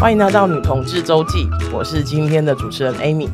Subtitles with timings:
[0.00, 3.28] 欢迎来到女同志周记，我是今天的主持人 Amy。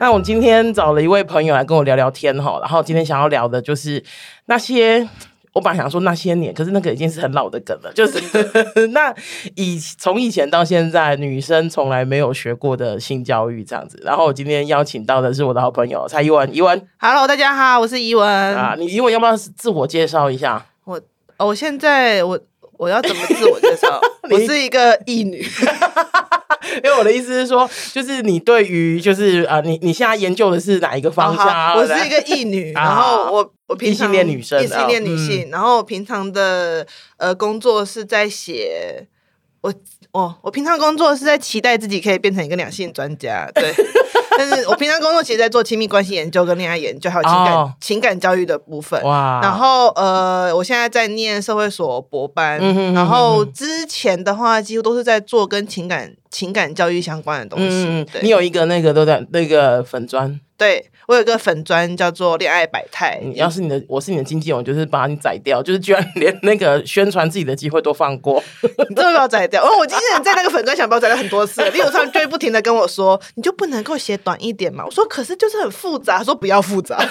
[0.00, 4.02] 那我今天找了一位朋友来跟我聊聊天哈，然后今天想要聊的就是
[4.46, 5.08] 那些，
[5.52, 8.20] 我本来想说那些年，可是那个已经是很老的梗了，就是
[8.90, 9.14] 那
[9.54, 14.02] 以从以前到现在，女生从来没有学过的性教育这样子。
[14.04, 20.66] 然后我今天邀请到的是我的好朋友蔡依文，宜文，Hello，大家好，我是宜文啊，你宜文要不要自我介绍一下？
[20.82, 21.00] 我，
[21.38, 22.36] 我现在我。
[22.78, 24.00] 我要怎么自我介绍？
[24.30, 25.38] 我是一个异女，
[26.82, 31.74] 因为我的意思是说，就是你对于就是啊、呃，你你现在研究的是哪一个方向？
[31.76, 36.86] 我是一个异女， 然后我我平常异性恋女生，异性恋女性，然后我平常的
[37.16, 39.06] 呃工作是在写
[39.60, 39.74] 我。
[40.12, 43.70] 哦，我平常工作是在期待自己可以变成一个两性专家，对。
[44.38, 47.70] 但是我平常工作其实在做亲密关系研究跟恋爱研究，还有情感、oh.
[47.80, 49.02] 情感教育的部分。
[49.02, 49.40] 哇。
[49.42, 57.84] 然后呃，我现在在念社会所博班，嗯哼嗯哼，然后之前的话几乎都是在做跟情感情感教育相关的东西。
[57.88, 58.22] 嗯，对。
[58.22, 60.40] 你有一个那个都在那个粉专。
[60.58, 63.20] 对，我有一个粉砖叫做恋爱百态。
[63.22, 68.42] 你要是你的，我是你的经纪人，我就是把你宰掉，就是居然连那个宣传自己的机会都放过，
[68.90, 69.62] 你真的要宰掉？
[69.62, 74.84] 哦，我经纪人在那个粉砖想把我宰掉很多次，例如上就会不停的跟我说，你就不能够写短一点嘛？
[74.84, 76.98] 我说可是就是很复杂，他说不要复杂。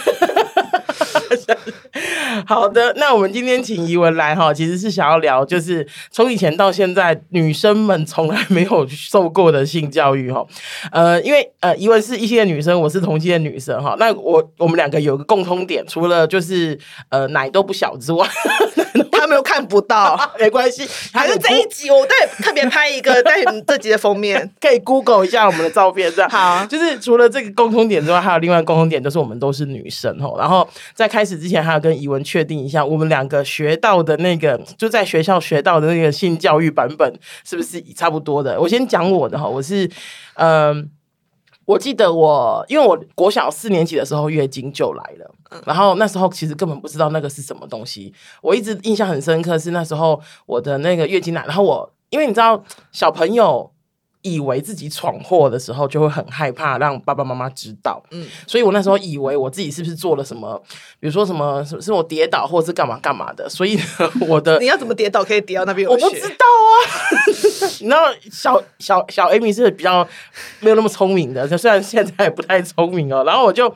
[2.45, 10.45] 好的，那我们今天请怡文来哈，其实是想要聊，就是从以前到现在，女生们从来没有受过的性教育哈。
[10.91, 13.95] 呃，因为呃，怡文是一线女生，我是同性的女生哈。
[13.99, 16.77] 那我我们两个有个共通点，除了就是
[17.09, 18.27] 呃奶都不小之外，
[19.27, 20.87] 他们又看不到， 没关系。
[21.11, 26.65] 还是这一集我再特别拍一个 在这集的封面，可以 Google 一下我们的照片，这样好。
[26.67, 30.35] 就是除了这个共通点之外，还有另外共通点，就是我们都是女生哦。
[30.39, 38.57] 然后在开始之前，还要跟怡文确定一下，我们两个学到的那个，就在学校学到的那个性教育版本，是不是差不多的？
[38.57, 39.85] 我先讲我的哈，我是，
[40.35, 40.85] 嗯、呃，
[41.67, 53.69] 我记得我，因为我国小四年级的时候月经就来了，然后那时候其实根本不知道那个是什么东西，我一直印象很深刻，是那时候我的那个月经来，然后我，因为你知道小朋友。
[54.21, 58.01] 以为自己闯祸的时候，就会很害怕让爸爸妈妈知道。
[58.11, 60.61] 嗯，所以我那时候以为我自己是不是做了什么，
[60.99, 63.47] 比如说什么是是我跌倒，或者是干嘛干嘛的。
[63.49, 63.79] 所以，
[64.27, 65.87] 我的 你要怎么跌倒可以跌到那边？
[65.87, 66.73] 我不知道啊。
[67.79, 70.07] 你知道小小小 Amy 是比较
[70.59, 73.23] 没有那么聪明的，就虽然现在也不太聪明哦。
[73.23, 73.73] 然后我就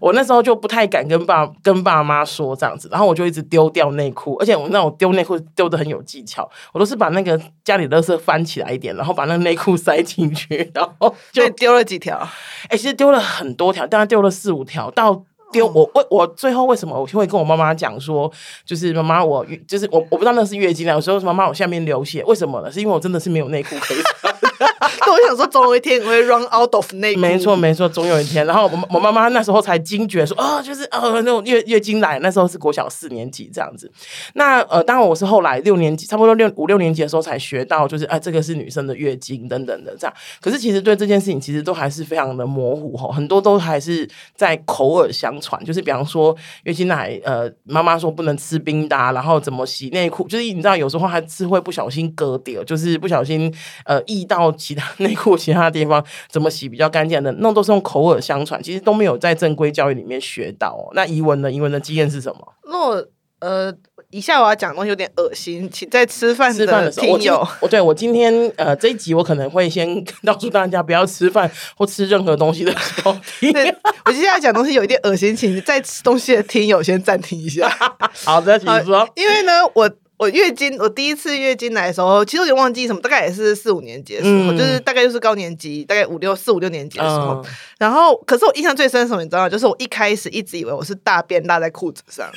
[0.00, 12.16] 我那时候就不太敢跟爸跟爸妈说这样子，然后我就一直丢掉内裤，而且我那种丢内裤丢的很有技巧，我都是把那个家里垃圾翻起来一点，然后把那个内裤塞进去，然后就丢了几条。
[12.16, 14.90] 哎、欸，其实丢了很多条，大概丢了四五条。
[14.92, 18.30] 到丢我我我最后为什么我就会跟我妈妈讲说，
[18.64, 22.72] 就是妈妈我就是我我不知道那是月经来，我说妈妈我下面流血，为什么呢？
[22.72, 24.34] 是因为我真的是没有内裤可以穿。
[25.12, 27.20] 我想说，总有一天我会 run out of 内裤。
[27.20, 28.46] 没错，没错，总有一天。
[28.46, 33.90] 然后我我妈妈那时候才惊觉说，啊、哦，就是呃、哦、那种月月经来，那时候是国小四年级这样子。
[34.34, 40.14] 那呃，当然我是后来六年级，差不多六五六年级的时候才学到，就是哎、呃，这个是女生的月经等等的这样。
[40.40, 45.62] 可是其实对这件事情，其实都还是非常的模糊哈，很多都还是在口耳相传。
[45.64, 53.52] 就是比方说月经来，呃，妈妈说不能吃冰的，然后怎么洗内裤，就是你知道有时候还是会不小心割掉，就是不小心
[53.84, 60.88] 呃溢到其他内裤其他地方怎么洗比较干净的，那都是用口耳相传，其实都没有在正规教育里面学到。
[60.94, 61.50] 那英文呢？
[61.50, 62.54] 英文的经验是什么？
[62.64, 63.04] 那
[63.40, 63.74] 呃，
[64.12, 73.52] 以下我要讲的东西有点恶心，请在吃饭吃饭的时候，我我对我今天呃这一集我可能会先告诉大家不要吃饭或吃任何东西的时候听。
[73.52, 73.74] 对，
[74.04, 77.68] 我接下来讲东西有一点恶心，请在吃东西的听友先暂停一下。
[78.24, 79.08] 好的，请说。
[79.16, 79.90] 因为呢，我。
[80.18, 87.42] 我月经，我第一次月经来的时候，其实我有点忘记什么，大概也是四五年级的时候，嗯、就是大概就是高年级，大概五六四五六年级的时候。
[87.44, 87.44] 嗯、
[87.80, 89.48] 然后，可是我印象最深的什么，你知道吗？
[89.48, 92.30] 就是我一开始一直以为我是大便落在裤子上。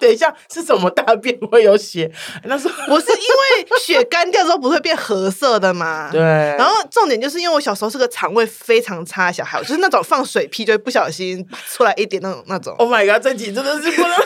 [0.00, 2.10] 等一下，是什么大便会有血？
[2.44, 6.08] 那时候 我是因为血干掉之后不会变褐色的嘛？
[6.12, 6.20] 对。
[6.20, 12.74] 然后重点就是因为我小时候是个肠胃非常差的小孩，就是那种放水屁就会不小心出来一点那种那种。
[12.78, 13.22] Oh my god！
[13.22, 14.16] 这集真的是不能。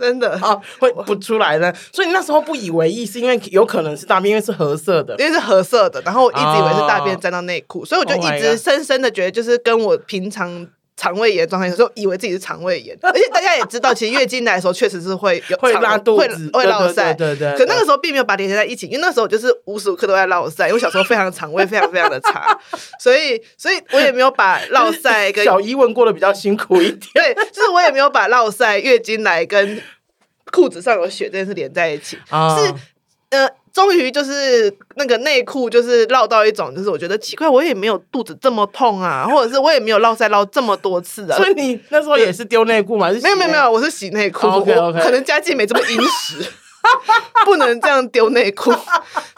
[0.00, 10.66] 真的啊，会不出来的，所以那时候不以为意，是因为有可能是大便，因为是褐色的，因为是褐色的，然后我一直以为是大便沾到内裤，哦、所以我就一直深深的觉得，就是跟我平常。
[11.00, 17.56] 肠胃炎状态，有时候以为自己是肠胃炎， 而且大家也知道，其实月经来的时候确实是会有会拉肚子，会落塞，对对。
[17.56, 22.54] 可那个时候并没有把连接在一起，因为那时候我就是无时无刻都在落塞，因为小时候非常肠胃非常非常的差，
[23.00, 29.82] 所以所以我也没有把落塞跟小宜文过得比较辛苦一点，对，就是我也没有把落塞、月经来跟
[30.52, 32.74] 裤子上有血这件事连在一起，哦、是。
[33.30, 41.36] 呃，终于就是那个内裤就是绕到一种，就是我觉得奇怪，我也没有肚子这么痛啊， 或者是我也没有绕再绕这么多次啊。
[41.36, 43.10] 所以你那时候也是丢内裤吗？
[43.22, 44.46] 没有没有没有，我是洗内裤。
[44.46, 46.44] Oh, OK OK，可能家境没这么殷实，
[47.44, 48.72] 不能这样丢内裤。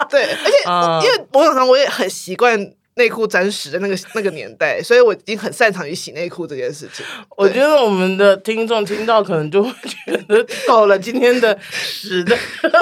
[0.09, 2.73] 对，而且、uh, 因为我常常我也很习惯。
[2.95, 7.05] 内裤沾屎的那个那个年代，所以我已经很擅长于洗内裤这件事情。
[7.39, 12.37] 我觉得我们的听众听到可能就会觉得够了，今天的屎的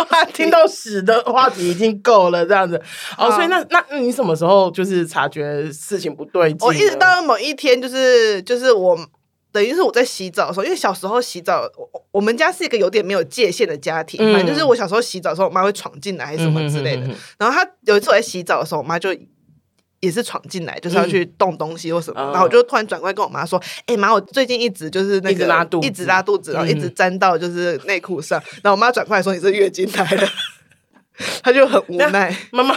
[0.09, 2.81] 话，听到屎的话题已经够了，这样子。
[3.17, 6.59] 哦，所以那那你什么时候就是察觉事情不对劲？
[6.67, 8.99] 我一直到某一天，就是就是我
[9.53, 17.03] 等于是我在洗澡的时候，因为小时候洗澡，我我们家是一个有点没有界限的家庭，嗯、反正就是我小时候洗澡的时候，我妈会闯进来还是什么之类的。
[17.03, 19.17] 嗯、哼哼哼然后她有一次我在洗澡的时候，我妈就。
[20.01, 28.41] 也是闯进来，就是要去动东西或什么，嗯、然后我就突然转过来跟我妈说：“哎、嗯、妈，我最近一直就是那个一直拉肚子，一直拉肚子，然后一直粘到就是内裤上。
[28.41, 30.29] 嗯”然后我妈转过来说：“你是月经来了。”
[31.45, 32.35] 她就很无奈。
[32.51, 32.75] 妈妈，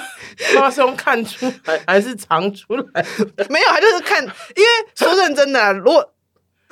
[0.56, 3.06] 妈妈是用看出来 还是藏出来？
[3.50, 4.28] 没有，她就是看，因
[4.62, 6.14] 为说认真的、啊，如果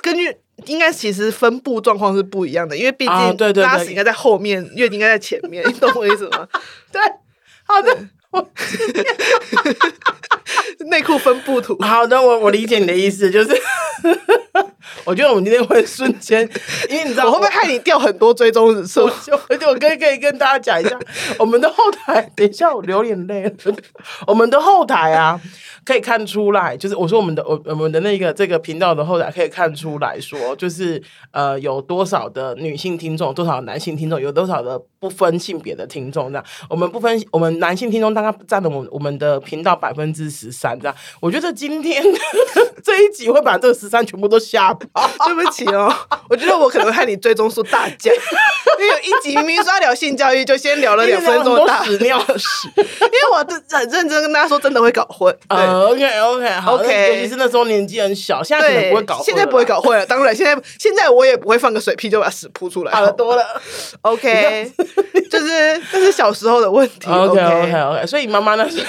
[0.02, 6.46] 根据应该其实分布状况是不一样的，因为毕竟拉屎应该在后面，月经应该在前面，你懂我意思吗？
[6.92, 7.00] 对，
[7.64, 7.96] 好的。
[8.32, 8.40] 我
[10.90, 11.76] 内裤分布图。
[11.80, 13.50] 好的，我我理解你的意思，就是
[15.04, 16.48] 我觉得我们今天会瞬间，
[16.88, 19.08] 因为你知道我，我会不会害你掉很多追踪人数？
[19.48, 20.98] 而且我可以可以跟大家讲一下，
[21.38, 23.52] 我们的后台，等一下我流眼泪了。
[24.26, 25.40] 我们的后台啊，
[25.84, 31.02] 可以看出来，就是我说我们的我我们的那个这个频道的后台可以看出来说，就是
[31.32, 36.44] 呃有多少的女性听众，多少男性听众，有多少的不分性别的听众这样。
[36.68, 40.96] 我们不分我们男性听众大概占了我们我们的频道百分之十三这样。
[41.20, 42.02] 我觉得今天
[42.82, 45.92] 这一集会把这个十三全部都吓跑，对不起哦。
[46.28, 48.12] 我觉得我可能会害你追踪数大降，
[48.78, 52.68] 因为有一集明明说要聊性教育，就先聊了两分钟大屎尿屎。
[52.76, 55.36] 因为我很认真跟大家说，真的会搞混。
[55.48, 55.58] 对。
[55.58, 59.24] OK OK 好 OK，尤其是那时候年纪很小，现在可能不会搞混。
[59.24, 63.44] 现在不会搞混了，当然现在现在我也不会放个水屁就把屎扑出来，好多了。
[64.02, 64.72] OK，
[65.30, 67.10] 就是这是小时候的问题。
[67.10, 68.84] OK OK OK，所以妈妈那时候。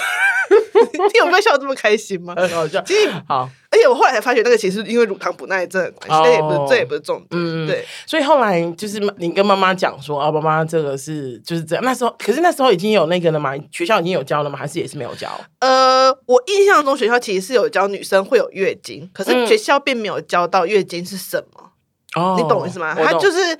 [0.94, 2.34] 你有没有笑这么开心吗？
[2.36, 2.82] 很好笑。
[2.84, 7.28] 其实好，而且我后来才发觉，那个其实因为乳糖不耐症的关系，但也不是，这也不是重点。
[7.32, 7.86] 嗯，对。
[8.06, 11.84] 所以后来就是你跟妈妈讲说啊，妈妈这个是就是这样。
[11.84, 13.54] 那时候，可是那时候已经有那个了吗？
[13.72, 14.58] 学校已经有教了吗？
[14.58, 15.30] 还是也是没有教？
[15.60, 21.72] 呃，我印象中学校其实是有教女生会有月经，可是学校并没有教到月经是什么。
[22.16, 22.96] 哦，你懂我意思吗？
[22.96, 23.58] 他就是。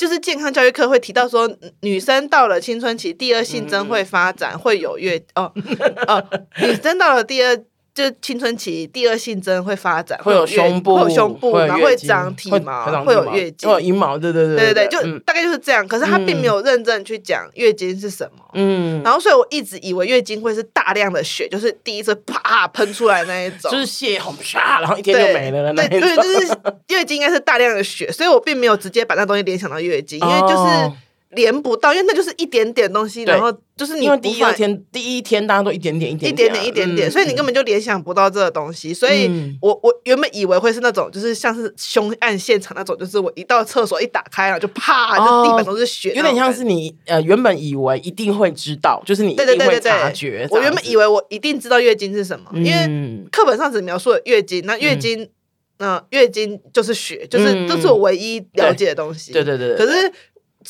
[0.00, 1.46] 就是健康教育课会提到说，
[1.82, 5.52] 女生到了青春期，第二性征会发展，会有月哦
[6.08, 6.24] 哦，
[6.62, 7.54] 女生到了第二。
[8.00, 15.86] 就是青春期第二性征会发展，会有胸部，会有胸部，然后会长体毛，会有月经，会有阴毛，对对对对对，就大概就是这样。
[15.86, 26.00] 可是他并没有认真去讲月经是什么，嗯，然后所以我一直以为月经会是大量的血，就是第一次啪喷出来那一种，就是血红啪，然后一天就没了的那种。
[26.00, 26.58] 对，就是
[26.88, 30.92] 月经应该是大量的血，所以我并没有直接把那东西联想到月经，因为就是。
[31.30, 38.92] 连不到，因为那就是一点点东西，然后就是你因为第一天第一天大家都一点点一点点一点点一点点，所以你根本就联想不到这个东西。
[38.92, 39.30] 所以
[39.62, 50.48] 我我原本以为会是那种，就是像是凶案现场那种，就是我一到厕所一打开，然后就啪，就地板都是血，有点像是你呃原本以为一定会知道，就是你一定会察觉。
[50.50, 55.28] 我原本以为我一定知道月经是什么，因为课本上只描述了月经，那月经
[55.78, 59.32] 那月经就是血，就是这是我唯一了解的东西。
[59.32, 60.12] 对对对，可是。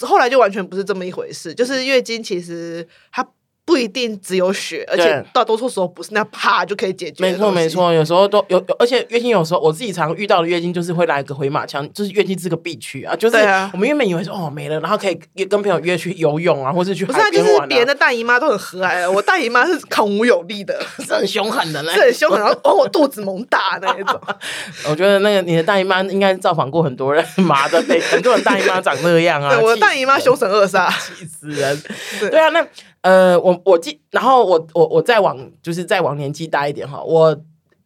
[0.06, 3.26] 后来就完全不是这么一回事，就是月经其实它
[3.64, 7.22] 不一定只有血，而且大多数时候不是那啪就可以解决。
[7.22, 13.36] 没错没错，有时候都有，而且月经有时候我自己常遇到的月经就是会来个回马枪，就是月经是个必去啊，就是
[13.72, 17.30] 我们原本以为说哦没了，然后可以跟朋友约去游泳啊，或是去海边玩啊。
[17.30, 24.20] 不是，就是别人的大姨妈都很和蔼，我大姨妈是孔武有力的，是很凶狠的，是很凶狠，然后哦我肚子猛大那一种。
[24.90, 29.60] 我觉得那个你的大姨妈应该造访过很多人，麻的，对，很多人大姨妈长那样啊。
[29.60, 31.80] 我的大姨妈凶神恶煞，气死人。
[32.18, 32.66] 对啊，那。
[33.02, 37.34] 呃，我我记，然后我我我再往就是再往年纪大一点哈，我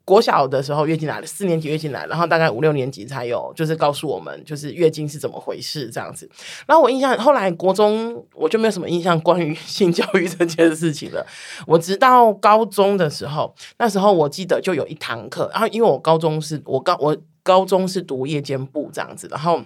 [0.05, 6.29] 国小的时候月经来了，四年级月经来，然后大概五六年级才有，就是告诉我们就是月经是怎么回事这样子。
[6.67, 11.25] 然后我印象后来国中我就没有什么印象关于 性教育这件事情了。
[11.67, 19.61] 我直到高中的时候，那时候我记得就有一堂课，然后因为我高中是我高我高中是读夜间部这样子，然后。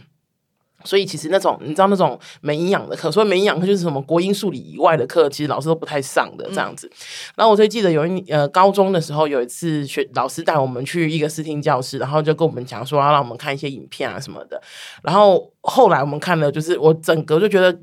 [0.85, 6.87] 所以其实那种你知道那种没营养的课，所以没营养课就是什么国英数理以外的课，其实老师都不太上的这样子。
[6.87, 6.97] 嗯、
[7.37, 14.63] 然后我最记得有一呃高中的时候有一次学老师带我们去一个视听教室，然后就跟我们讲说要让我们看一些影片啊什么的。
[15.03, 17.77] 然后后来我们看了，就是我整个就觉得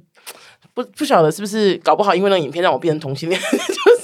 [0.73, 3.94] 不不晓得是不是搞不好，因为那个影片让我变成同性恋，就是。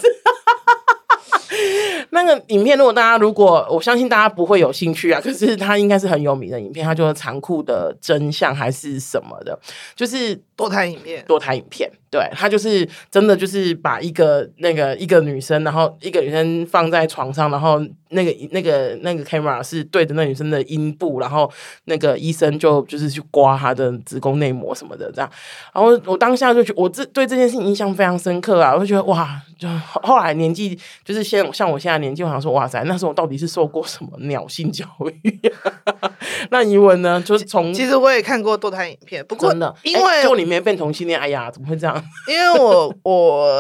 [2.13, 9.57] 那个影片，如果大家如果我相信大家不会有兴趣啊， 可是它应该是很有名的影片，它就是残酷的真相还是什么的，
[9.95, 17.81] 就是堕胎影片，堕胎影片，对，他就是真的就是把一个那个一个女生，然后一个女生放在床上，然后。
[18.13, 21.49] 那个那个那个 camera 是对着那女生的阴部，然后
[21.85, 25.31] 那个医生就就是去刮她的子宫内膜什么的，这样。
[25.73, 28.73] 然后我当下就觉，我这对这件事情印象非常深刻啊！
[28.73, 29.65] 我就觉得哇，就
[30.03, 34.85] 后来年纪就是现像我现在年纪，我想说哇塞，那时候我到底是受过什么鸟性教
[35.23, 35.39] 育？
[36.51, 37.21] 那怡文呢？
[37.21, 42.00] 就是从其实我也看过堕胎影片，不过真的因为就里面变同性恋，哎呀，怎么会这样？
[42.27, 43.51] 因为我我。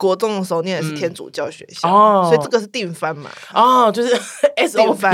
[0.00, 3.28] 国中的时候念的是天主教学校，嗯哦、所以这个是定番嘛？
[3.52, 4.18] 哦，就是
[4.56, 5.12] S O 番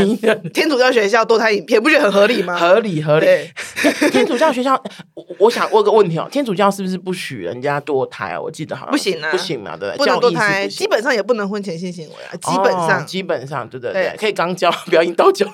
[0.54, 2.56] 天主教学校堕胎影片，不觉得很合理吗？
[2.56, 3.26] 合理合理。
[4.12, 4.80] 天主教学校，
[5.14, 8.40] 我我想问个问题哦，天主教是不是不许人家堕胎啊？
[8.40, 9.98] 我记得好像不行啊，不行嘛，对不对？
[9.98, 15.44] 不能堕胎，基本上也不能婚前性行为啊，基本上，哦、基本上，对对对，对可以刚交，不要阴道交。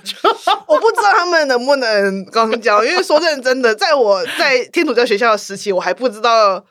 [0.66, 6.62] 我不知道他们能不能刚交，因为说认真的，在我在天主教学校的时期，我还不知道。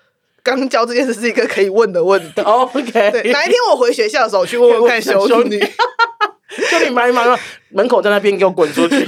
[0.43, 2.41] 肛交这件事是一个可以问的问题。
[2.41, 7.37] OK，对，哪一天我回学校的时候，我去问问看修女，修女 忙一忙，
[7.69, 9.07] 门口在那边给我滚出去。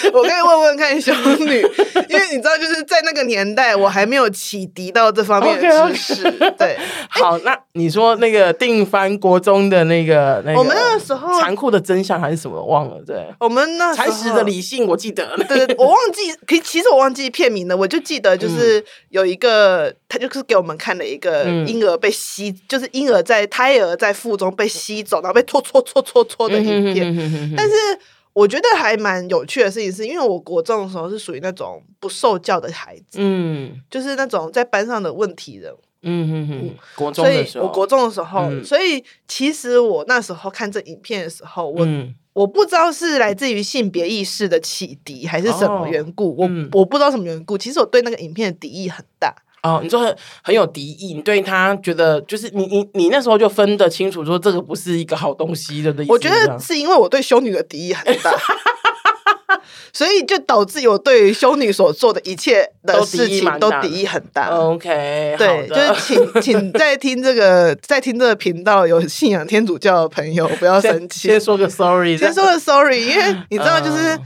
[0.12, 1.60] 我可以问问看修女，
[2.08, 6.14] 因为你知道，就是在那个年代，我还没有启迪到这方面的知识。
[6.24, 6.56] Okay, okay.
[6.56, 6.78] 对，
[7.10, 13.02] 好，那你说那个定番国中的那个那个，我们那个时候残酷的真相还是什么忘了？
[13.06, 15.36] 对，我们那才实的理性，我记得。
[15.48, 27.74] 对，我忘记，可其实我忘记片名了，我就记得就是有一个，嗯、他就是给我们看了一个婴儿被吸，嗯、就是婴儿在胎儿在腹中被吸走，然后被搓搓搓搓搓的影片，但是。
[28.32, 35.72] 我觉得还蛮有趣的事情是，因为我国中的时候是属于那种不受教的孩子，嗯，就是那种在班上的问题人，
[36.02, 49.34] 嗯嗯嗯，国中的时候，所以我国中的时候，嗯、所以其实我那时候看这影片的时候，我、嗯、我不知道是来自于性别意识的启迪还是什么缘故，哦嗯、我我不知道什么缘故，其实我对那个影片的敌意很大。
[49.62, 56.12] 哦，你说很很有敌意，你对他觉得就是你你你那时候就分得清楚，说这个不是一个好东西的意思。
[56.12, 58.32] 我觉得是因为我对修女的敌意很大，
[59.92, 64.48] 所以就导致我对于修女所做的一切的事情都敌意很大。
[64.48, 74.14] OK，对，就是请请在听这个在听这个频道有信仰天主教的朋友不要生气，先说个 sorry，先说个 sorry，因为你知道就是。
[74.14, 74.20] 嗯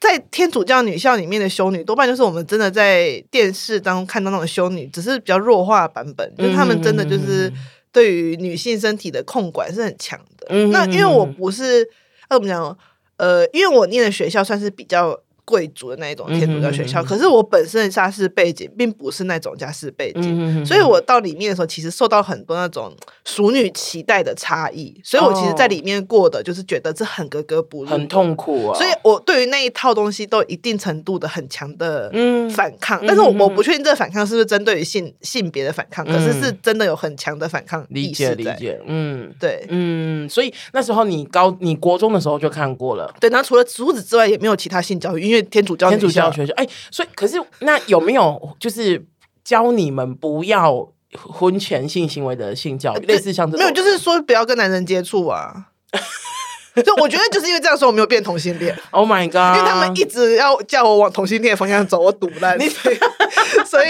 [0.00, 7.52] 在天主教女校里面的修女，多半就是我们真的在电视当中看到那种修女，只是比较弱化的版本，就是他们真的就是
[7.92, 10.46] 对于女性身体的控管是很强的。
[10.50, 11.88] 嗯、那因为我不是，
[12.28, 12.76] 呃，我们讲？
[13.16, 15.20] 呃，因为我念的学校算是比较。
[15.48, 22.92] 贵族的那一种天主教学校，可是我本身的家世背景并不是那种家世背景，所以我到里面的时候，其实受到很多那种
[23.24, 28.76] 淑女期待的差异，所以我其实，在里面过的就是觉得这很格格不入，很痛苦啊。
[28.76, 32.12] 所以我对于那一套东西都有一定程度的很强的
[32.50, 38.34] 反抗，嗯、但是我我不确定这个反抗是不是针对于性性别的反抗，嗯、可是是真的有很强的反抗意识在。
[38.34, 45.37] 理解理解，嗯，对，嗯，所以那时候你高你国中的时候就看过了，对，那除了除此之外也没有其他性教育，因为。
[45.42, 49.04] 天主教，天主教学校，哎、欸，所以可是那有没有就是
[49.44, 53.64] 教你们不要婚前性行为的性教育，类似像这种？
[53.64, 55.68] 没有，就是说不要跟男人接触啊。
[56.84, 58.76] 就我觉得就是因为这样说我没有变同性恋。
[58.90, 59.56] Oh my god！
[59.56, 62.58] 因为他们一直要叫我往同性恋方向走，我赌烂，
[63.66, 63.88] 所以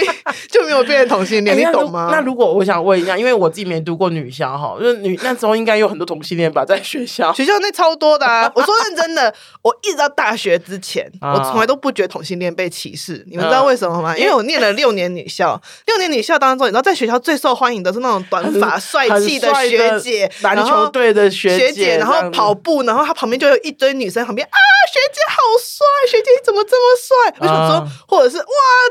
[0.49, 2.09] 就没有变成同性恋，你懂吗？
[2.11, 8.51] 那如果我想问一下，因为我自己没读过女校哈，就是女那时候应该有很多同性恋吧，在学校学校那超多的啊。
[8.55, 13.23] 我说认真的，我一直到大学之前，我从来都不觉得同性恋被歧视。
[13.29, 14.17] 你们知道为什么吗？
[14.17, 22.68] 因为我念了六年女校，六年女校当中，你知道在学校最受欢迎的是那种短发帅气的学姐，篮球队的学姐，然后跑步。
[22.83, 24.57] 然后他旁边就有一堆女生，旁边啊，
[24.91, 27.35] 学姐好帅，学姐你怎么这么帅？
[27.39, 28.43] 我想说，或者是哇，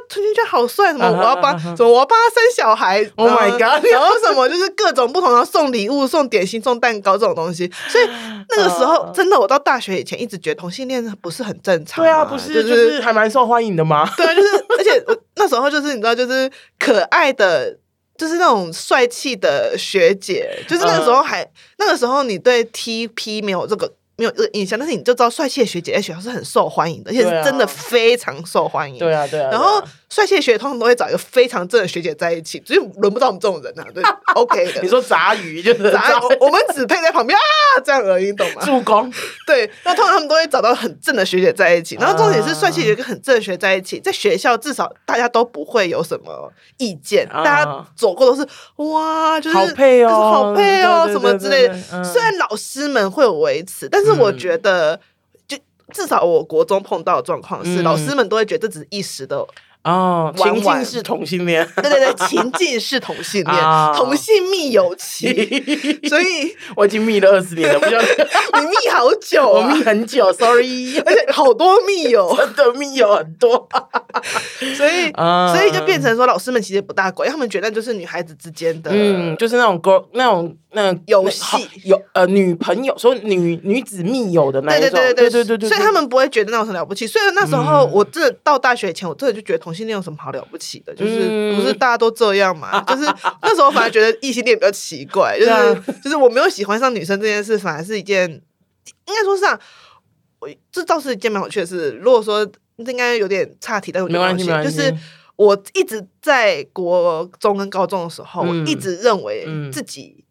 [0.08, 7.70] 同学好帅，什么我要帮，什么我要帮他生小孩，Oh my god，然后什么就是各种不同的送礼物、送点心、送蛋糕这种东西。
[7.88, 8.08] 所以
[8.50, 12.04] 那个时候，真的我到大学以前一直觉得同性恋不是很正常。
[12.04, 14.08] 对啊，不是就是还蛮受欢迎的吗？
[14.16, 17.78] 对啊，就是而且我那时候就是你知道，就是可爱的。
[18.18, 21.48] 就是那种帅气的学姐，就是那个时候还、uh,
[21.78, 28.98] 那个时候你对 TP 没有这个没有这个印象，但是你就知道帅气的学姐在学校是很受欢迎的，而且是真的非常受欢迎。
[28.98, 29.50] 对啊，对啊。
[29.52, 33.84] 然后帅气的学姐通常都会找一个非常正的学姐在一起，只有轮不到我们这种人啊。
[33.94, 34.02] 对，
[34.34, 34.80] OK 的。
[34.80, 38.62] 你说杂鱼就是杂鱼，我们只配在旁边啊，这样而已，你懂吗？
[38.64, 39.12] 助攻。
[39.46, 52.02] 对，那通常他们都会找到很正的学姐在一起，然后重点是帅气有一个很正的学姐在一起，在学校至少大家都不会有什么意见，大家走过都是哇，就是好配哦，好配哦，什么之类的。
[52.02, 54.98] 虽然老师们会有维持，但是我觉得，
[55.46, 55.58] 就
[55.92, 59.46] 至少我国中碰到的状况是，老师们都会觉得这只是一时的。
[59.84, 63.56] 哦，情境是同性恋，对对对，情境是同性恋，
[63.94, 65.30] 同性密友情，
[66.08, 68.00] 所以我已经密了二十年了，不知道
[68.60, 73.68] 你密好久，我密很久，sorry， 而且好多密友，真的密友很多，
[74.76, 89.72] 所以所以就变成说，老师们其实不大管，因为他们觉得就是女孩子之间的，嗯，就是那种 girl 那种那游戏，有呃女朋友，说女女子密友的那种，对对对对对对，所以他们不会觉得那种很了不起，所以那时候我这到大学以前，我真的就觉得同。
[89.78, 90.92] 性恋有什么好了不起的？
[90.92, 92.80] 就是不是大家都这样嘛？
[92.82, 93.04] 就是
[93.42, 95.44] 那时候反而觉得异性恋比较奇怪，就
[95.86, 99.56] 是就是我没有喜欢上女生这件事，反而是一件应该说是啊，
[100.40, 101.92] 我这倒是一件蛮有趣的事。
[102.02, 102.44] 如果说
[102.78, 104.76] 应该有点岔题，但我没关系，没关系。
[104.76, 104.92] 就是
[105.36, 110.24] 我一直在国中跟高中的时候，我一直认为自己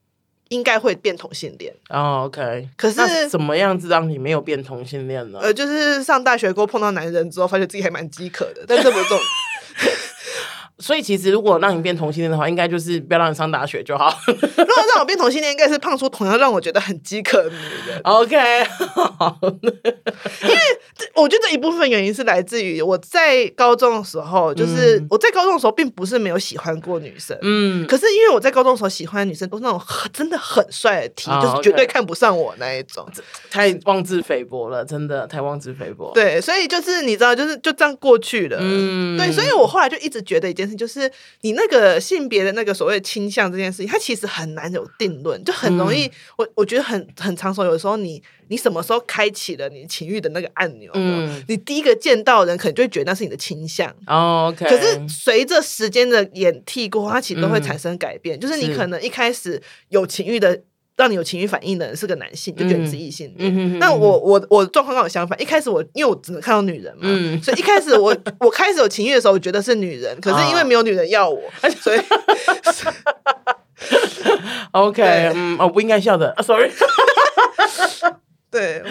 [0.50, 1.74] 应该会变同性恋。
[1.90, 2.70] 哦，OK。
[2.76, 5.40] 可是怎么样子让你没有变同性恋呢？
[5.42, 9.18] 呃，就是上大学过后碰到男人之后，发现自己还蛮饥渴的，但这不重。
[10.80, 14.16] 所以其实如果让你变同性恋的话，应该就是不要让你上大学就好。
[14.28, 17.56] 如果让我变同性恋，应该是胖叔同样让我觉得很饥渴的女
[17.88, 18.00] 人。
[18.04, 18.64] OK，
[19.18, 20.56] 好， 因为
[21.16, 29.82] 我觉得一部分原因是来自于我在高中的时候，就是我在高中的时候并不是没有喜欢过女生，嗯，可是因为我在高中的时候喜欢的女生都是那种
[30.14, 33.04] 真的很帅的 T，就是绝对看不上我那一种，
[33.50, 36.12] 太妄自菲薄了，真的太妄自菲薄。
[36.14, 38.60] 对，所以就是你知道，就是就这样过去了。
[38.62, 40.67] 嗯，对，所以我后来就一直觉得一件。
[40.76, 41.10] 就是
[41.42, 46.06] 你那个性别的那个所谓倾向这件事情，它其实很难有定论，就很容易。
[46.08, 53.94] 嗯、我我觉得很很常说，有时候你你什么时候开启了你情欲的那个按钮，嗯，你第一个见到人可能就会觉得那是你的倾向。
[54.08, 54.66] 哦，OK。
[54.68, 58.38] 可是随着时间的演替过后，它其实都会产生改变。
[58.38, 60.62] 嗯、就是你可能一开始有情欲的。
[60.98, 63.34] 让你有情绪反应的人是个男性，就觉得你是异性。
[63.80, 67.08] 那我我我状况跟我相反，一开始我因为我只能看到女人嘛，
[67.42, 71.40] 所以一开始我我开始有情绪的时候，我觉得是女人，可是因为没有女人要我，
[71.80, 72.00] 所以
[74.72, 75.04] OK，
[75.36, 76.72] 嗯，我不应该笑的，Sorry。
[78.50, 78.82] 对，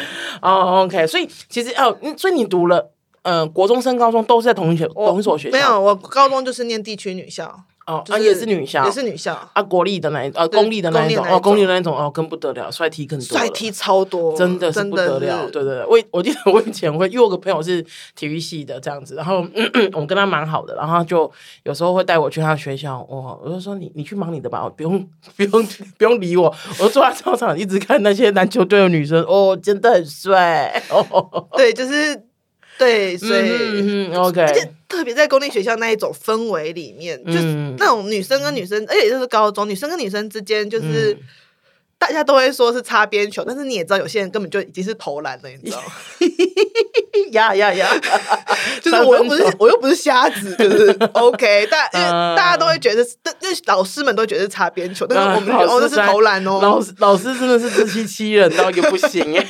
[0.42, 2.92] 哦，OK，所以其实哦，所以你读了
[3.22, 5.56] 呃国中升高中都是在同一学同一所学校？
[5.56, 7.64] 没有，我高中就是念地区女校。
[7.86, 9.32] 哦，啊，也是女校，也是女校。
[9.52, 17.80] 啊，国立的那呃，公立的那一种，哦，公立的那种，哦，更不得了，帅 T 更多，帅 T 超多，真的是不得了，对对对，我我记得我以前会，因为我有个朋友是
[18.16, 19.46] 体育系的这样子，然后
[19.94, 21.30] 我跟他蛮好的，然后他就
[21.62, 24.98] 有时候会带我去他学校，哦，我就说你你去忙你的吧，我不用
[25.36, 32.25] 不用不用理我，我就坐在操场一直看那些篮球队的女生，哦，真的很帅，哦， 对，就是。
[32.78, 37.44] 对，所以、嗯、OK，而且特别在公立学校那一种氛围里面，嗯、就是
[37.78, 41.12] 那种女生跟女生，而且就是高中女生跟女生之间，就是。
[41.12, 41.24] 嗯
[41.98, 45.84] 大家都会说是擦边球，但是你也知道，有些人根本就已经是投篮了，你知道吗？
[47.32, 47.88] 呀 呀呀！
[48.82, 51.66] 就是我又不是我又不是瞎子，就是 OK。
[51.70, 56.60] 但因为大家都会觉得，那那老师们都觉得是擦边球，但是我们哦那是投篮哦。
[56.62, 59.46] 老师老师真的是自欺欺人到一个不行耶！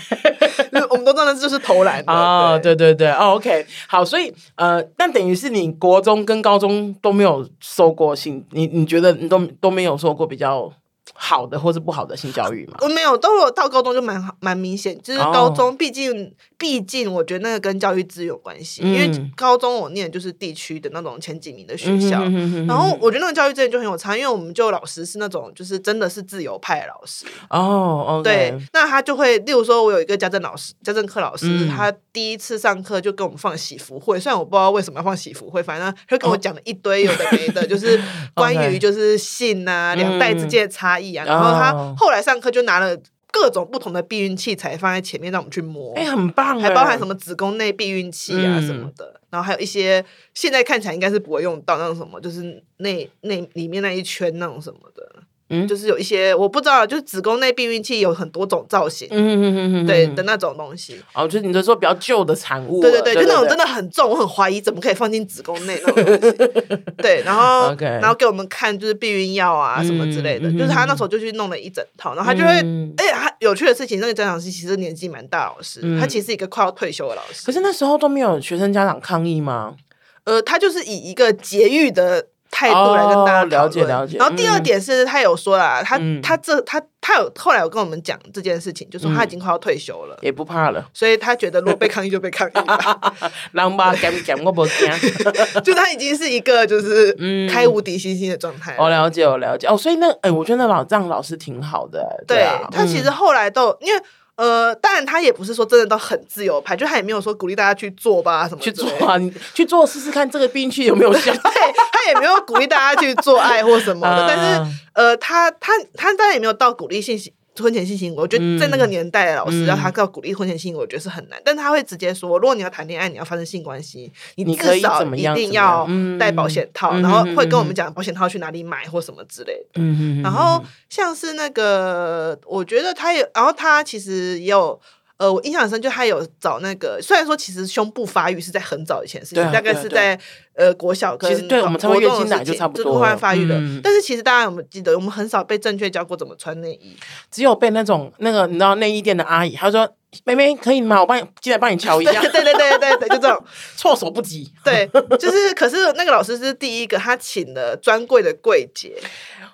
[1.06, 2.58] 我们都真的就是投篮啊！
[2.58, 3.64] 对对对哦，OK。
[3.86, 10.72] 好，所以呃，但等于是你国中跟高中都没有收过信，你你觉得你都都没有收过比较。
[11.14, 12.78] 好的或是不好的性教育嘛？
[12.80, 15.00] 我没有，都有到高中就蛮好，蛮明显。
[15.02, 18.82] 就是高中，毕竟毕竟，我觉得那个跟教育资有关系。
[18.82, 22.22] 因为高中我念就是地区的那种前几名的学校，
[22.66, 28.20] 然后我觉得那个教育资源就很有差，因为我们就老师是那种就是真的是自由派老师哦。
[28.24, 38.00] 对，那他就会，例如说，我有一个家政老师，家政课老师，他第一次上课就跟我们放喜福会，虽然我不知道为什么要放喜福会，反正他就跟我讲了一堆有的没的，就是
[38.34, 41.12] 关于就是性啊，两代之间的差异。
[41.12, 42.96] 然后他后来上课就拿了
[43.32, 55.15] 各种不同的避孕器材放在前面让我们去摸，哎，很棒，还包含什么子宫内避孕器啊什么的，嗯、然后还有一些现在看起来应该是不会用到那种什么，就是内内里面那一圈那种什么的。
[55.48, 61.00] 嗯，就是有一些我不知道，就是子宫内避孕器有很多种造型，嗯嗯嗯嗯，对的那种东西。
[61.14, 66.82] 哦，就是你就说比较旧的产物，对对对，就那种真的很重，我很怀疑怎么可以放进子宫内那种东西。
[66.98, 72.50] 对，然后然后给我们看就是避孕药啊什么之类的，就是他那时候就去弄了一整套，然后他就会，
[72.96, 77.46] 哎，他有趣的事情，那个家长是其实年纪蛮大老师，他其实是一个快要退休的老师。
[77.46, 79.76] 可是那时候都没有学生家长抗议吗？
[80.24, 82.26] 呃，他就是以一个节育的。
[82.56, 84.16] 态度来跟大家、哦、了解了解。
[84.16, 93.14] 然后第二点是他有说啦，嗯、他他这他他有后来有跟我们讲这件事情，就说他已经快要退休了，也不怕了，所以他觉得如果被抗议就被抗议吧。
[93.52, 94.98] 狼吧，讲讲我不讲，
[95.62, 97.12] 就他已经是一个就是
[97.52, 98.74] 开无敌星星的状态。
[98.78, 102.24] 我了解，我了解哦，所以那哎、欸，我觉得那老这样老师挺好的。
[102.26, 104.02] 对，啊、对他其实后来都因为。
[104.36, 111.32] 呃，当然他也不是说真的都很自由派，就他也没有说鼓励大家去做吧什么去做啊，你去做试试看这个病去有没有效。
[111.42, 117.18] 对，他也没有鼓励大家去做爱或什么的， 呃、但是呃，他他他当然也没有到鼓励性
[117.62, 121.40] 婚前性行为，我觉得在那个年代老师要他要鼓励婚前性行为，我觉得是很难。
[121.44, 125.88] 但他会直接说，如果你要谈恋爱，你要发生性关系，你至少一定要
[126.18, 129.80] 带保险套，然后会跟我们讲保险套去哪里买或什么之类的。
[129.80, 134.80] 嗯，然后像是那个，我觉得他也，然后他其实也有。
[135.18, 140.18] 呃，我印象很深，就他有找那个，虽然说其实胸部发育是在很早以前的事情，大概是在
[140.54, 143.58] 呃国小跟其实对我们差不多月经来就差不多快发育的。
[143.82, 146.94] 但是其实大家有没有记得，我们很少被正确教过怎么穿内衣，
[147.30, 149.88] 只有被那种那个你知道内衣店的阿姨，她说
[150.24, 151.00] ：“妹妹可以吗？
[151.00, 153.42] 我帮你进来帮你瞧一下。”对对对对对，就这种
[153.74, 154.52] 措手不及。
[154.62, 154.86] 对，
[155.18, 158.94] 就是可是那个老师是第一个，他请了专柜的柜姐。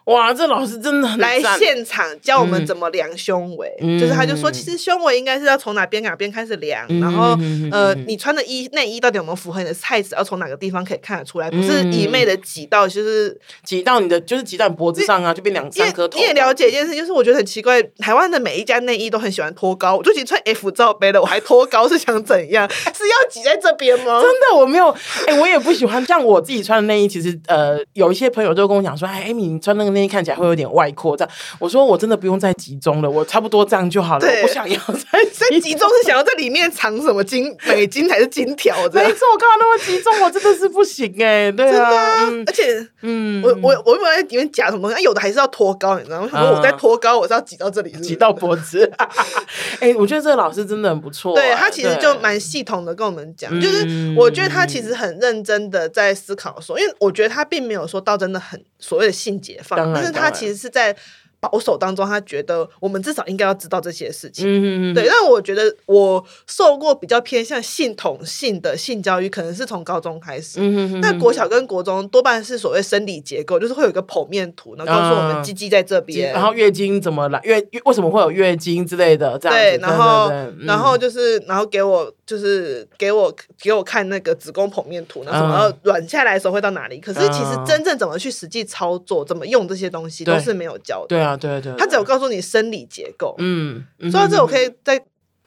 [0.06, 16.18] 哇，这老师真的很来现场教我们怎么量胸围，嗯、就是他就说，其实胸围应该是要从哪边哪边开始量，嗯、然后、嗯、呃，你穿的衣内衣到底有没有符合你的 size，要从哪个地方可以看得出来，不是一昧的挤到就是挤到你的就是挤到你脖子上啊，就变两三颗头。
[16.18, 22.68] 你也了解一件事，就是我觉得很奇怪，台湾的每一家内衣都很喜欢脱高，我就其实穿 F 罩杯的，我还脱高是想怎样？
[22.70, 24.20] 是要挤在这边吗？
[24.20, 24.88] 真的我没有，
[25.26, 26.04] 哎、欸，我也不喜欢。
[26.04, 30.62] 像我自己穿的内衣，其实呃，有一些朋友就跟我讲说，哎，艾米你穿那个内衣看起来会有点。
[30.72, 34.26] 外扩这样，我说我真的不用再集中了，我差不多这样就好了。
[34.26, 38.74] 我不想要再再集中，是想要在里面藏什么金美金还是金条？
[38.92, 41.52] 没错，我看到那么集中，我真的是不行哎。
[41.52, 46.28] 对啊，而且嗯，我我我以为在里面夹什么东西，有的还是要托高，你知道吗？
[46.32, 48.90] 我在托高，我是要挤到这里，挤到脖子。
[49.80, 60.62] 哎，我觉得这个老师真的很不错，对他其实就蛮系统的跟我们讲，就是我觉得他其实很认真的在思考说，因为我觉得他并没有说到真的很所谓的性解放，但是他其实。
[60.62, 60.94] 是在
[61.42, 64.46] 保守当中，他觉得我们至少应该要知道这些事情。
[64.46, 70.60] 嗯嗯对，但我觉得我受过比较偏向性统性的性教育，可能是从高中开始。
[70.60, 79.58] 嗯嗯那国小跟国中多半是所谓生理结构，就是会有一个剖面图，然后告诉我们鸡鸡在这边，然后月经怎么来，月为什么会有月经之类的这样。
[79.58, 87.00] 对，然后然后就是然后给我就是给我给我看那个子宫剖面图，然后什么软下来的时候会到哪里。
[87.00, 91.08] 可是其实真正怎么去实际操作，怎么用这些东西，都是没有教的。
[91.08, 91.31] 对啊。
[91.36, 93.34] 对对，他只有告诉你生理结构。
[93.38, 95.02] 嗯，说到这，我可以再。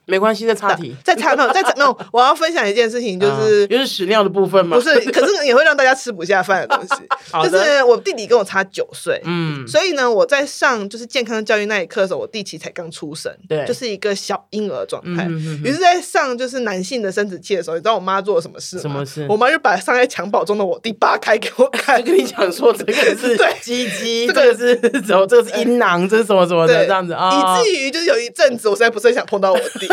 [0.06, 1.98] 没关系，再插题， 再插没有，再插没有。
[2.12, 4.78] 我要分享一件事情，就是就是屎尿的部分嘛。
[4.78, 7.04] 不是，可是也会让大家吃不下饭的东西。
[7.50, 15.26] 就是我弟弟跟我差九岁，嗯，所以呢，我在上就是健康教育那一课的时候，我弟其实才刚出生，对，就是一个小婴儿状态。
[15.63, 18.82] 于是，在上就是男性的生殖器的时候，你知道我妈做了什么事吗？
[18.82, 19.26] 什么事？
[19.30, 25.26] 我妈就把上在襁褓中的我弟扒开给我看，就跟你讲说这个是鸡鸡，这个是什么？
[25.28, 27.60] 这个是阴囊，这是什么什么的这样子啊？
[27.60, 29.88] 以至于就是有一阵子，我实在不是很想碰到我弟。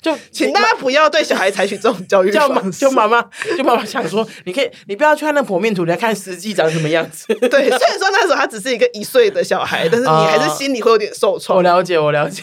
[0.00, 2.80] 就请大家不要对小孩采取这种教育方式。
[2.80, 3.22] 就妈妈，
[3.56, 7.26] 就妈妈想说，你可以，你不要去看那剖面图，你要看实际长什么样子。
[7.34, 11.56] 对，虽然说那时候他只是一个一岁的小孩，但是你还是心里会有点受创。
[11.56, 12.42] 我了解，我了解。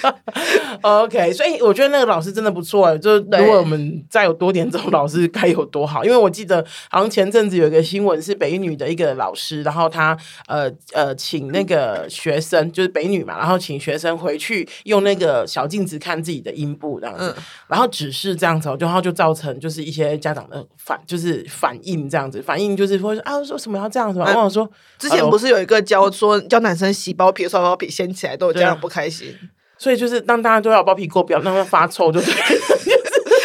[0.82, 2.96] OK，所以我觉得那个老师真的不错。
[2.98, 6.04] 就如果我们再有多点这种老师，该有多好。
[6.04, 24.26] 因为我记得好像前阵子有一个新闻是北女的一个老师，然后他呃呃请那个学生，就是北女嘛，然后请学生回去用那个小镜子看自己的阴部这样子，嗯、然后只是这样子，然后就造成就是一些家长的反，就是反应这样子，反应就是说啊，说什么要这样子嘛？
[24.26, 29.34] 我想说，之前不是有一个教说教男生洗包皮，刷包皮掀起来，都有家长不开心，
[29.78, 32.32] 所以就是当大家都要包皮过，不要让它发臭，就对。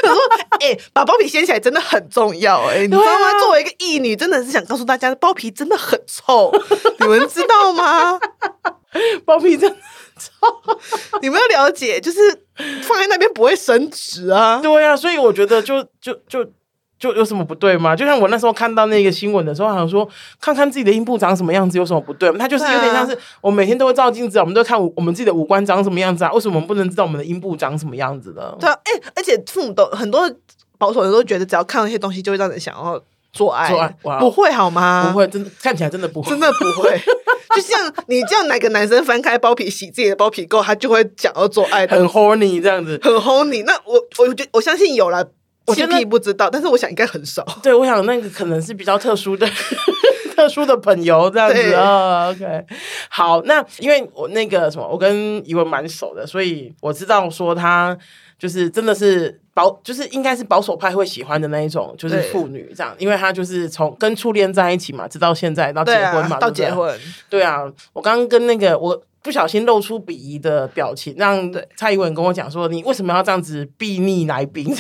[0.08, 0.22] 他说
[0.62, 3.40] ：“哎、欸，把包皮掀起来真的很重要，哎，你知道吗？
[3.42, 6.50] 作为一个异女，真的是想告诉大家，包皮真的很臭，
[7.02, 8.18] 你们知道吗？
[9.26, 9.78] 包皮真的。
[11.22, 12.20] ”你们要了解，就是
[12.84, 14.60] 放在那边不会升值啊。
[14.62, 16.46] 对、啊，所以我觉得就就就
[17.00, 17.96] 就有什么不对吗？
[17.96, 20.08] 就像我那时候看到那个新闻的时候，好像说
[20.42, 22.32] 看看自己的阴部长什么样子有什么不对？
[22.38, 26.32] 它就是有点像是我每天都会照镜子，我们都看我们自己的五官长什么样子啊？
[26.34, 28.56] 为什么我们不能知道我们的阴部长什么样子呢？
[28.60, 30.28] 对啊，哎、欸，而且父母都很多
[30.80, 33.00] 保守人都觉得，只要看到那些东西，就会让人想要
[33.38, 33.70] 做爱。
[33.70, 35.10] 做爱不会好吗？
[35.12, 37.00] 不会，真的看起来真的不会，真的不会。
[37.56, 43.64] 就像你叫哪个男生翻开包皮洗自己的包皮垢，他就会想要做爱，很 horny 这样子，很 horny。
[43.64, 45.26] 那我我觉我相信有了
[45.66, 47.46] 我觉得不知道，但是我想应该很少。
[47.64, 49.48] 对，我想那个可能是比较特殊的。
[50.38, 52.64] 特殊的朋友这样子啊、oh,，OK，
[53.10, 57.98] 好，那因为我那个什么，我跟怡文蛮熟的，所以我知道说他
[58.38, 66.98] 就是真的是保，就是应该是保守派会喜欢的那一种，就是妇女这样，因为她就是从跟初恋在一起嘛，直到现在到结婚嘛，啊、到结婚，
[67.30, 74.74] 对啊，我刚刚跟那个我不小心露出鄙夷的表情，让蔡英文跟我讲说，你为什么要这样子避逆来宾？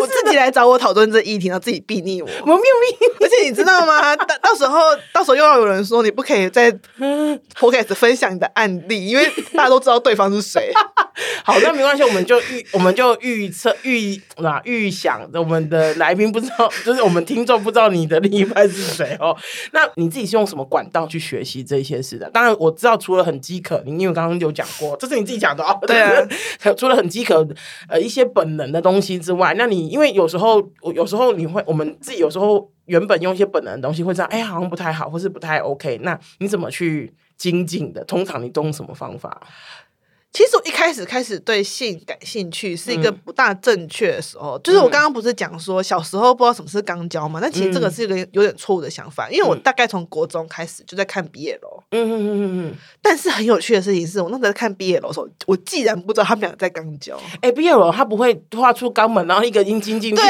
[0.00, 4.16] 我自己来找我讨论这议题，然后自己避逆我，我没有避，而且你知道吗？
[4.16, 4.80] 到到时候，
[5.12, 6.72] 到时候又要有人说你不可以在
[7.54, 10.72] Podcast 分享你的案例，因为大家都知道对方是谁。
[11.44, 19.36] 好，那没关系，我们就预，我们就预测预啊预想我们的来宾不知道，就是我们听众不知道你的另一半是谁哦。
[19.72, 22.30] 那你自己是用什么管道去学习这些事的？
[22.30, 25.78] 当然我知道，除了很饥渴，你因为刚刚有讲过，这是你自己讲的哦。
[25.86, 26.26] 对啊，
[26.76, 27.46] 除了很饥渴
[27.88, 35.98] 呃一些本能的东西之外，那你因为有时候我有时候你会，我们自己有时候原本用一些本能的东西会这样，哎，好像不太好，或是不太 OK。
[36.02, 38.02] 那你怎么去精进的？
[38.04, 39.40] 通常你都用什么方法？
[40.32, 47.38] 其实我一开始开始对性感兴趣是一个不大正确的时候，嗯、就是我刚刚不是讲说小时候不知道什么是肛交嘛？
[47.40, 52.74] 那、嗯、其实这个是一个有点错误的想法，因为我大概从国中开始就在看毕业楼嗯嗯嗯嗯嗯。
[53.02, 60.22] 但是很有趣的事情是我那时候在看 BL 的时候，我既然不知道他们俩在肛交，哎，BL 他不会画出肛门，然后一个阴茎进去，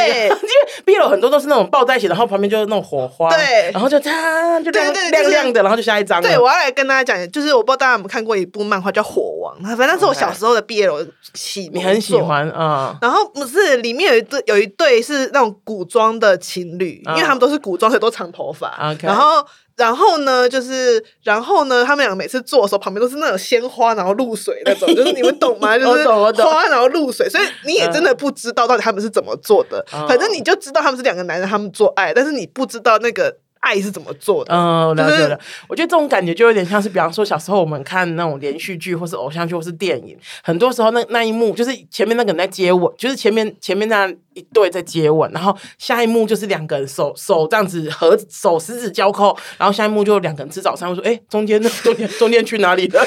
[0.85, 6.21] BL 很多都是那种抱在一起，然后旁边就是那种火花，对，然后就它就亮亮亮的，然后就下一张。
[6.21, 10.62] 对，我要来跟大家讲，就是我不知道大家有没有看过一部漫画叫《火王》，反正是我小时候的。
[10.62, 18.97] BL 喜你很喜欢啊，然后不是里面有一对有一对是那种古装的情侣，因为他们都是古装，所以都长头发。
[19.03, 19.45] 然后
[19.77, 25.77] 然后呢，就是然后呢，他们两个每次做的时候，旁边都是那种鲜花，然后露水那种，就是你们懂吗？
[25.79, 29.85] 就是花然后露水，所以你也真的不知道到底他们是怎么做的。
[30.09, 33.37] 反正你就知道他们是两个男人，他们做爱，但是你不知道那个。
[33.62, 34.53] 爱是怎么做的？
[34.53, 35.38] 嗯，了解了。
[35.68, 50.90] 我觉得这种感觉就有点像是，比方说小时候我们看那种连续剧，或是偶像剧，或是电影，很多时候那那一幕就是前面那个人在接吻，就是前面前面那一对在接吻，然后下一幕就是两个人手手这样子合手十指交扣，然后下一幕就两个人吃早餐。
[50.90, 53.07] 我说，哎，中间那 中间中间去哪里了？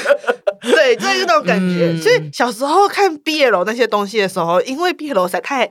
[0.61, 1.91] 对，就是那种感觉。
[1.91, 5.69] 嗯、所以小时候看 BL 那些东西的时候，因为 BL 实在太。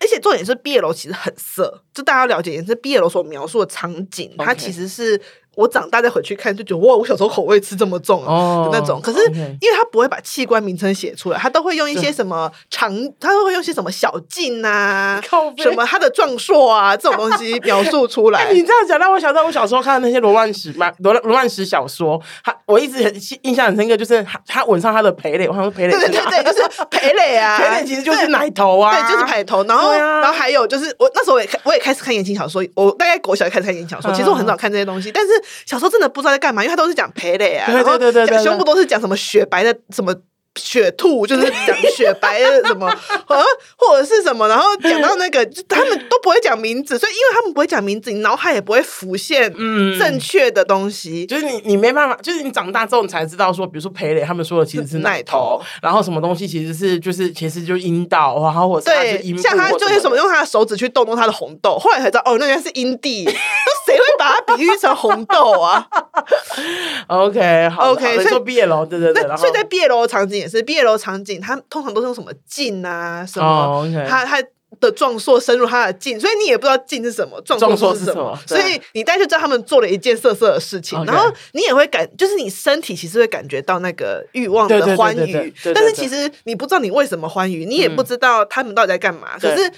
[0.00, 5.20] 而且重点是毕业楼其实很色，就大家了解，也是毕业楼所描述的场景.它其实是。
[5.56, 9.00] 我长大再回去看，就觉得哇，我小时候口味吃这么重啊的那种。
[9.00, 9.18] 可是
[9.60, 15.20] 因为他不会把器官名称写出来，他都会用一些什么长，他都会用一些什么小径啊，
[15.56, 18.52] 什么他的壮硕啊这种东西 描述出来。
[18.52, 29.64] 你这样讲，让我想到我小时候看的那些罗曼史嘛，罗罗曼史小说，他我一直很印象很深刻，就是他吻上他的蓓蕾，我好像蓓蕾，对对对，就是 蓓蕾啊，蓓蕾其实就是奶头啊，对，就是奶头。
[29.64, 35.32] 然后然后还有就是我那时候我也我也开始看言情小说，我大概国小就开始看言情小说，其实我很少看这些东西，但是
[35.64, 40.14] 小时候真的不知道在干嘛，因为他都是讲蓓蕾啊，然后讲胸部都是讲什么雪白的什么。
[40.56, 42.86] 雪兔就是讲雪白的什么，
[43.28, 43.42] 呃，
[43.76, 65.86] 或者是什么，然后讲到那个，他们都不会讲名字，所以因为他们不会讲名字，你脑海也不会浮现嗯正确的东西，嗯、就是你你没办法，就是你长大之后你才知道说，比如说裴磊，他们说的其实是奶头，然后什么东西其实是就是其实就是阴道，然后或者是阴，像他就是什么用他的手指去动动他的红豆，后来才知道哦，那原来是阴蒂，谁会把它比喻成红豆啊？
[67.08, 70.45] OK，好，OK，所以说毕业楼，对对对，所以在毕业楼的场景。
[70.48, 73.24] 是 BL 场景，他通常都是用什么镜啊？
[73.26, 74.06] 什么？
[74.08, 74.42] 他他
[74.80, 78.38] 的壮硕深入他的镜，所以你也不知道镜是什么，壮硕是什么。
[78.46, 89.72] 所以你大概就知道他们做了一件色色的事情，然后你也会感，就是你身体其实会感觉到那个欲望的欢愉，但是其实你不知道你为什么欢愉，你也不知道他们到底在干嘛，可是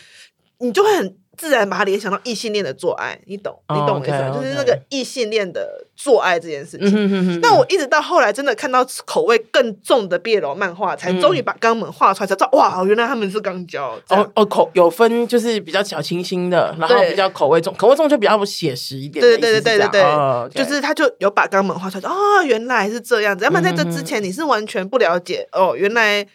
[0.59, 1.16] 你就会很。
[1.38, 3.57] 自然把它联想到异性恋的做爱，你懂？
[3.68, 4.35] 你懂我意思吗？
[4.35, 7.40] 就是那个异性恋的做爱这件事情。
[7.40, 13.96] 那我一直到后来真的看到口味更重的 BL 漫画，才终于把肛门画出来，才知道哇，原来他们是肛交。
[14.09, 19.20] 哦哦，口有分就是比较小清新的，然后比较口味重，口味重就比较写实一点。
[19.20, 23.44] 对对对对对对，就是他就有把肛门画出来，哦，原来是这样子。
[23.44, 26.27] 要不然在这之前你是完全不了解哦，原来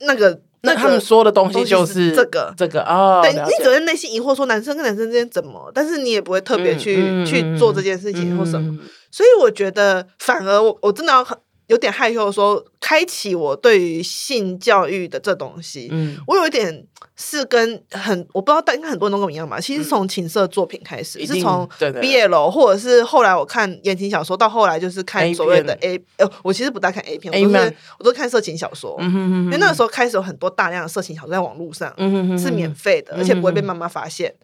[0.00, 0.42] 那个。
[0.62, 2.54] 那他们说的东西就是这个。
[2.56, 8.78] 这个啊，对，你只会内心疑惑说男生跟男生之间怎么，但是你也不会特别去去做这件事情或什么，
[9.10, 19.58] 所以我觉得反而我我真的要很有点害羞的说开启我对于性教育的这东西，嗯，我有一点是跟很我不知道，但应该很多人都跟我一样吧。
[19.58, 25.98] 其实从情色作品开始，是从 BL 或者是后来我看言情小说，到后来就是看所谓的 A。
[26.18, 28.94] 呃，我其实不大看 A 片，我都是我都看色情小说。
[29.00, 31.90] 因为那个时候开始有很多大量的色情小说在网络上，
[32.38, 34.34] 是免费的，而且不会被妈妈发现，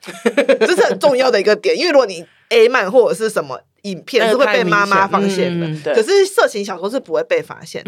[0.59, 1.77] 这是很重要的一个点。
[1.77, 7.83] 因为如果你 A 漫或者是什么影片是会被妈妈发现的，可是色情小说是不会被发现。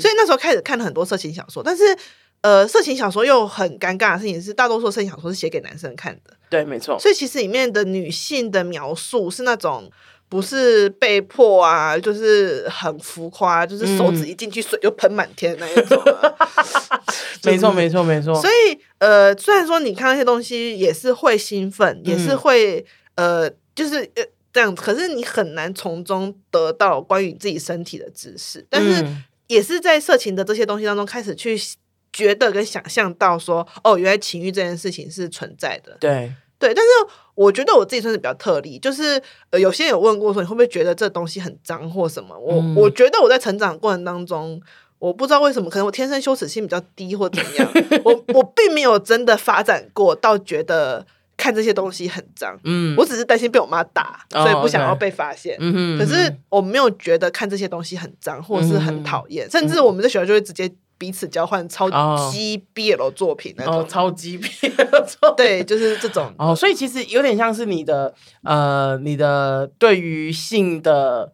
[0.00, 1.82] 所以那时候开始看了很多色情小说，但是。
[2.42, 6.32] 呃，色情小说又很尴尬的事情是，大多数色情小说是写给男生看的。
[6.48, 6.96] 对，没错。
[6.96, 9.90] 所以其实里面的女性的描述是那种
[10.28, 16.00] 不是被迫啊，就是很浮夸，就是手指一进去水就喷满天那一种。
[17.42, 18.32] 没错，没错，没错。
[18.40, 22.84] 所以呃，虽然说你看那些东西也是会兴奋，嗯、也是会
[23.16, 28.66] 呃，就是呃这样，可是你很难从中得到关于自己身体的知识。
[28.68, 29.06] 但是
[29.46, 31.56] 也是在色情的这些东西当中开始去。
[32.12, 36.72] 觉得跟想象到说，哦，原来情欲这件事情是存在的，对对。
[36.72, 36.90] 但是
[37.34, 42.34] 我觉得我自己算是比较特例，就是呃，有些人有问过说，你会不会觉得这东西很脏或什么？
[42.38, 44.58] 我、嗯、我觉得我在成长过程当中，
[44.98, 47.70] 我不知道为什么，可能我天生羞耻心比较低或怎么样，
[48.02, 51.06] 我我并没有真的发展过到觉得
[51.36, 52.58] 看这些东西很脏。
[52.64, 55.56] 嗯，我只是担心被我妈打，所以不想要被发现。
[55.60, 60.72] 嗯、可是我没有觉得看这些东西很脏或是很讨厌，嗯、甚至我们在学校就会直接。
[60.98, 61.90] 彼此交换超
[62.30, 71.30] 级 BL 作品那种，哦，超级 BL 作品，对，就是这种哦，所以其实有点像是你的呃，你的对于性的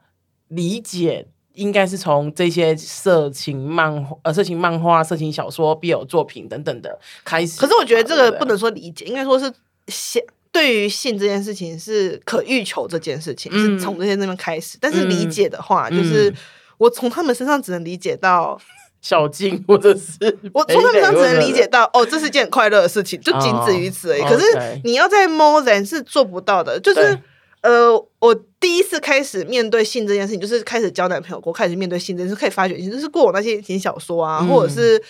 [0.48, 7.60] 理解，应该是从这些色情漫呃色情漫画、色情小说、BL 作品等等的开始。
[7.60, 9.48] 可是我觉得这个不能说理解，应该说是
[9.88, 14.78] 想对于性这件事情是可欲求这件事情，嗯、是从这些那边开始。
[14.80, 16.32] 但是理解的话，嗯、就是
[16.78, 18.60] 我从他们身上只能理解到。
[19.02, 24.22] 小静，或者是我从他们上只能理解到，哦，这是一件很快乐的事情，就仅止于此而已。
[24.22, 24.46] 可是
[24.84, 26.78] 你要在 more than 是做不到的。
[26.78, 27.18] 就是
[27.62, 35.02] 呃，我第一次开始面对性这件事情，就是开始交男朋友，我开始面对性这件事，可以发觉，就是过往那些言情小说啊，或者是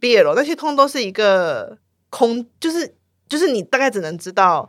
[0.00, 1.76] BL 那些，通通都是一个
[2.08, 2.94] 空，就是
[3.34, 4.68] 就是你大概只能知道。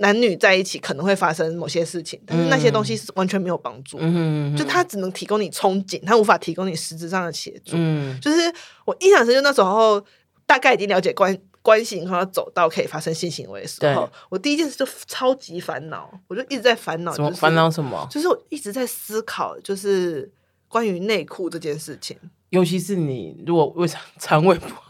[0.00, 7.72] 男女在一起可能会发生某些事情，但是那些东西是完全没有帮助，嗯、就他只能提供你憧憬，他无法提供你实质上的协助。
[7.74, 8.36] 嗯、就是
[8.84, 10.00] 我印象深，就那时候
[10.46, 18.06] 大概已经了解关关系，然后走到可以发生性行为的时候，我第一件事就超级烦恼，我就一直在烦恼，就是烦恼什么？
[18.08, 20.30] 就是我一直在思考，就是
[20.68, 22.16] 关于内裤这件事情，
[22.50, 24.84] 尤其是你如果为啥肠胃不好。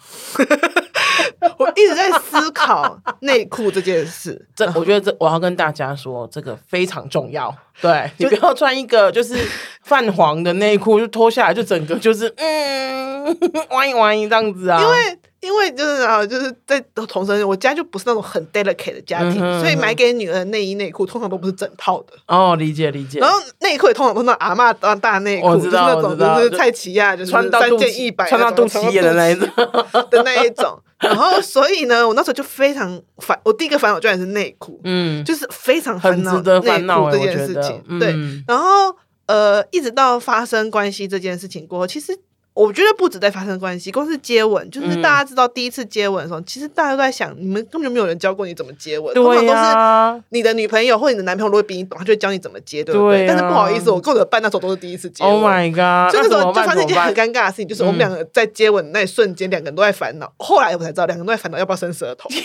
[1.59, 7.55] 我一直在思考内裤这件事，这我觉得这我要跟大家说，这个非常重要。
[7.81, 9.37] 对，你不要穿一个就是
[9.83, 13.25] 泛黄的内裤，就脱下来就整个就是嗯，
[13.71, 15.19] 弯一弯一这样子啊，因为。
[15.49, 22.13] 因为就是啊，就是在同生，我家就不是那种很 delicate 的家庭，嗯、所以买给女儿的内衣内裤通常都不是整套的。
[22.27, 23.19] 哦，理解理解。
[23.19, 29.49] 然后内裤也通常都是阿嬷大大内裤，就是那种就是蔡奇亚，就是穿三件一百，穿到肚脐眼的那一种
[30.11, 30.79] 的那一种。
[30.99, 37.83] 然后所以呢，我那时候就非常烦，我第一个烦恼居然是内裤，嗯，就是非常烦恼内裤这件事情。
[37.89, 38.15] 嗯、对，
[38.47, 38.95] 然后
[39.27, 42.19] 呃，一直到发生关系这件事情过后，其实。
[42.59, 53.29] 我觉得不止在发生关系，光是接吻，就是大家知道第一次接吻的时候，嗯、其实大家都在想，你们根本就没有人教过你怎么接吻，通常都是你的女朋友或你的男朋友如果比你懂，他就会教你怎么接，对不对？
[53.29, 55.33] 但是不好意思，我跟我的伴那时候都是第一次接吻。
[55.33, 56.11] Oh my god！
[56.13, 60.27] 所以那时候就发生一件很尴尬的事情，就是我们两个在接吻那一瞬间，两个人都在烦恼。
[60.27, 62.29] 嗯、后来我才知道，两个人都在烦恼要不要伸舌头。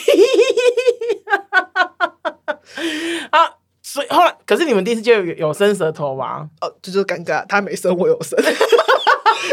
[3.32, 3.49] 啊，
[3.82, 6.47] 所以后来，可是你们第一次就有有伸舌头吗？
[6.62, 8.38] 哦，这就是尴尬，他没伸，我有伸。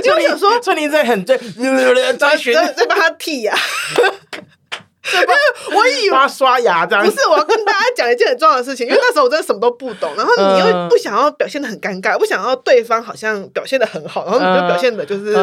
[0.03, 1.37] 就是说，所以你在很在
[2.19, 3.55] 在学在帮他剃呀。
[5.75, 15.37] 我以为刷牙这样，不是，我要跟大家讲一件很重要的事情，因为那时候我真的什么都不懂，然后你又不想要表现的很尴尬，不想要对方好像表现的很好，然后你就表现的就是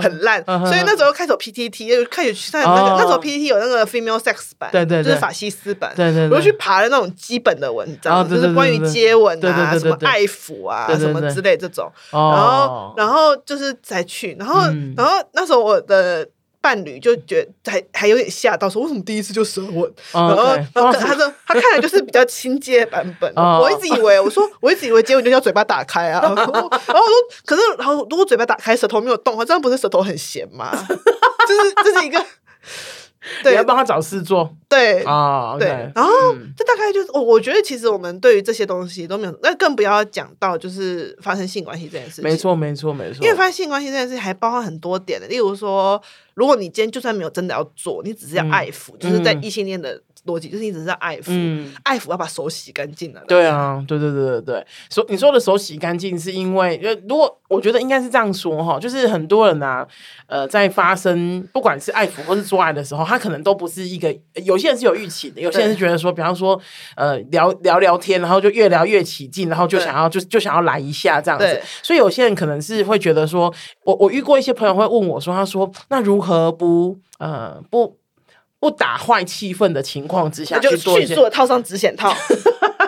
[0.00, 14.62] 很烂，所以那时候开始 PTT 就开始去看那个，那时候 PTT 有那个 female sex 版，对对，就是法西斯版，对对，我就去爬了那种基本的文章，就是关于接吻啊、什么爱抚啊、什么之类这种，然后然后就是再去，然后
[14.96, 16.26] 然后那时候我的。
[16.64, 19.92] 伴侣就觉得还还有点吓到，说为什么第一次就舌吻？
[20.14, 23.30] 然后然后他说他看来就是比较亲接版本。
[23.36, 26.22] 我一直以为我说我一直以为接吻就要嘴巴打开啊。
[26.24, 26.80] 然后我说
[27.44, 30.72] 可是然后如果嘴巴打开，舌头没有动，这样不是舌头很咸吗？
[31.46, 32.24] 就是这是一个
[33.42, 34.54] 对，要帮他找事做。
[34.68, 35.68] 对啊，对。
[35.94, 36.10] 然后
[36.56, 42.24] 这大概概就是我，我觉得其实我们对于这些东西都没有，那更不要讲到就是发生性关系这件事情。
[42.24, 43.24] 没错，没错，没错。
[43.24, 46.00] 因为发生性关系这件事情还包括很多点的，例如说，
[46.34, 50.00] 如果你今天就算没有真的要做，你只是要爱抚，嗯、就是在异性恋的。
[50.26, 53.22] 逻辑就是你只是在爱抚，嗯、爱抚要把手洗干净了。
[53.28, 54.66] 对啊，对对对对对。
[54.88, 59.86] 所你说的手洗干净，是因为呃，如果我觉得应该是这样说哈，就是很多人啊，
[60.26, 64.14] 呃，在发生不管是爱抚或是做爱的时候，他可能都不是一个，
[64.44, 66.58] 有些人是有预期的，有些人是觉得说，比方说
[66.96, 71.60] 呃聊聊聊天，然后就越聊越起劲，然后就想要就就想要来一下这样子。
[71.82, 73.52] 所以有些人可能是会觉得说，
[73.84, 77.98] 我我遇过一些朋友会问我说，他说那如何不呃不。
[78.64, 82.16] 不打坏气氛的情况之下，就迅速的套上止血套，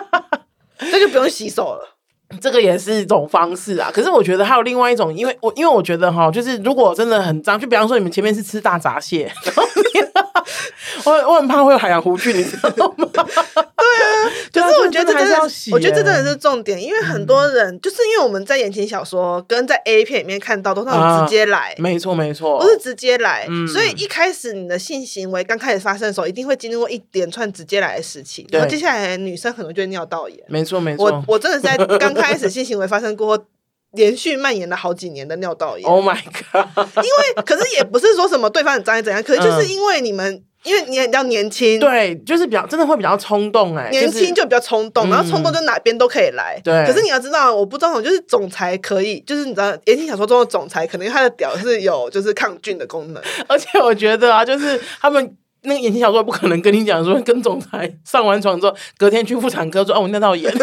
[0.91, 1.95] 这就不用洗手了。
[2.41, 3.91] 这个也是一种方式啊。
[3.93, 9.31] 可是我觉得还有另外一种，因为我因为我觉得哈，就是如果真的很脏，就比方说你们前面是吃大闸蟹。
[11.05, 13.07] 我我很怕会有海洋弧菌，你知道吗？
[13.13, 33.43] 对啊，就是我觉得这真的，我觉得这真的是重点，因为很多人就是因为我们在言情小说跟在 A 片里面看到都是那种直接来，没错没错，都是直接来，所以一开始你的性行为刚开始发生的时候，一定会经历过一连串直接来的事情，然后接下来女生可能就会尿道炎，没错没错，我我真的是在 刚开始性行为发生过后，
[33.91, 35.87] 连续蔓延了好几年的尿道炎。
[35.89, 36.87] Oh my god！
[36.97, 40.43] 因为可是也不是说什么对方很脏怎样，可是就是因为你们。
[40.63, 46.59] 因为你比较年轻，对，就是比较真的会比较冲动哎、欸，年轻就比较冲动，然后冲动就哪边都可以来。
[46.63, 55.35] 对，可是你要知道，我不知道，就是总裁可以，就是你知道言情小说中的总裁，可能他的屌是有就是抗菌的功能， 而且我觉得啊，就是他们。
[55.67, 60.51] 那个言情小说不可能跟你讲说，跟总裁上完床之后，隔天去妇产科说，哦，我尿道炎。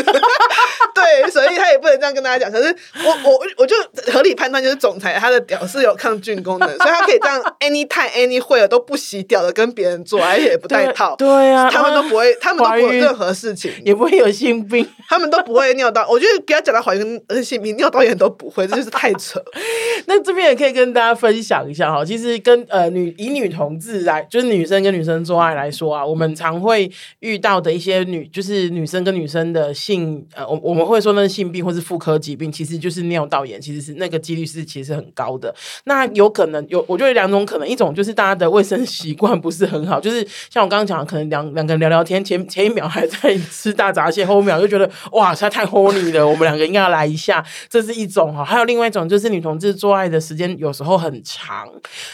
[0.95, 2.51] 对，所以他也不能这样跟大家讲。
[2.51, 2.75] 可是
[3.05, 3.75] 我我我就
[4.13, 11.17] 合理判断，就是总裁他的屌是有抗菌功能，所以他可以这样 anytime anywhere 都不洗屌的跟别人做，而且也不带套。
[11.17, 16.07] 对、啊，他们都不会，他们都不会任何事情，也不会有性病，他们都不会尿道。
[16.09, 19.43] 我觉得不要讲到怀孕跟性病，尿道炎都不会，这就是太扯。
[20.07, 26.91] 那这边也可以跟大家分享一下哈，其实跟呃女以女同志来，就是女生跟女生做爱来说啊，我们常会
[27.21, 35.55] 遇到的一些女，就是女生跟女生的性，呃，我我们会说那是性病或是妇科疾病，其实就是尿道炎，其实是那个几率是其实很高的。
[35.85, 48.45] 那有可能有，我觉得两种可能，一种就是大家的卫生习惯不是很好， 就是像我刚刚讲的，可能两两个人聊聊天，前前一秒还在吃大闸蟹，后一秒就觉得哇，实在太 horny 了，我们两个应该要来一下，这是一种哈。
[48.45, 51.69] 还有另外一种就是女同志做爱的时间有时候很长，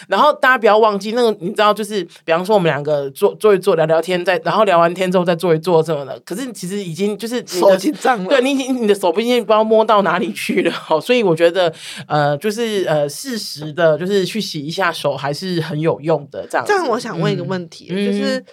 [0.09, 3.11] 然后大家不要忘记那个，你知道，就是比方说我们两个。
[3.11, 6.19] 坐坐一坐聊聊天，再然后聊完天之后再坐一坐什么的。
[6.21, 10.73] 可是其实已经就是手紧张了，对你你的手不一定不知道摸到哪里去了。
[11.01, 11.73] 所以我觉得
[12.07, 16.47] 呃，就是呃，适时的，就是去洗一下手还是很有用的。
[16.49, 18.39] 这样，这样我想问一个问题，嗯、就是。
[18.39, 18.45] 嗯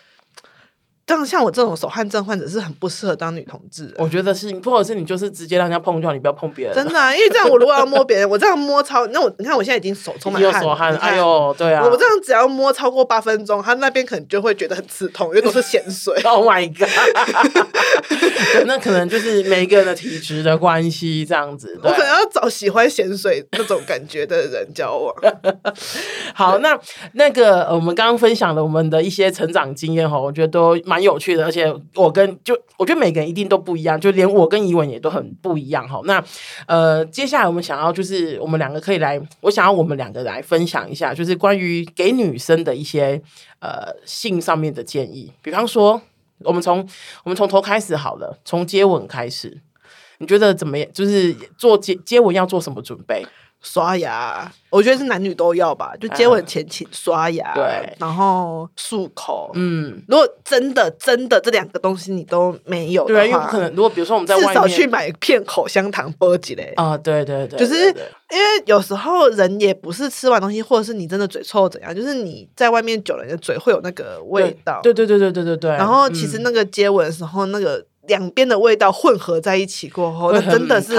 [1.08, 3.90] 这样像我这种手汗症患者是很不适合当女同志。
[3.98, 6.76] 我觉得是，或者是你就是直接让人家碰就好，你不要碰别人。
[6.76, 16.14] 真的、啊，因为这样我如果要摸别人，我这样摸超，那我你看我现在已经手充满汗，汗哎呦，对啊，我这样只要摸超过八分钟，他那边可能就会觉得很刺痛，因为都是咸水。
[16.24, 16.90] Oh my god！
[18.68, 21.80] 那可能就是每一个人的体质的关系，这样子。
[21.84, 25.16] 我可能要找喜欢咸水那种感觉的人交往。
[26.36, 26.78] 好，那
[27.14, 30.97] 那个我们刚刚分享了我们的一些成长经验哈，我觉得都蛮。
[30.98, 36.02] 蛮有趣的，而且我跟就我觉得每个人一定都不一样，就连我跟怡文也都很不一样哈。
[36.06, 36.24] 那
[36.66, 43.22] 呃，接下来我们想要就是我们两个可以来，我想要我们两个来分享一下，就是关于给女生的一些
[43.60, 45.32] 呃性上面的建议。
[45.44, 46.02] 比方说，
[46.40, 46.80] 我们从
[47.24, 49.62] 我们从头开始好了，从接吻开始，
[50.18, 50.90] 你觉得怎么样？
[50.92, 53.24] 就是做接接吻要做什么准备？
[53.62, 55.94] 刷牙，我觉得是男女都要吧。
[56.00, 59.52] 就接吻前请刷牙，嗯、对，然后漱口。
[59.56, 63.70] 嗯，如果真的真的这两个东西你都没有的话，对，因为不可能。
[63.74, 66.72] 如果比如说我们在外面，至少去买片口香糖波几嘞。
[66.78, 74.80] 啊，对对对，就是因为有时候人也不是吃完东西，或者是你真的嘴臭怎样，就是你在外面久了，你的嘴会有那个味道。
[74.84, 75.72] 对对对对对对对。
[75.72, 77.86] 然后其实那个接吻的时候，那个。
[78.08, 80.96] 两边的味道混合在一起过后，那真的是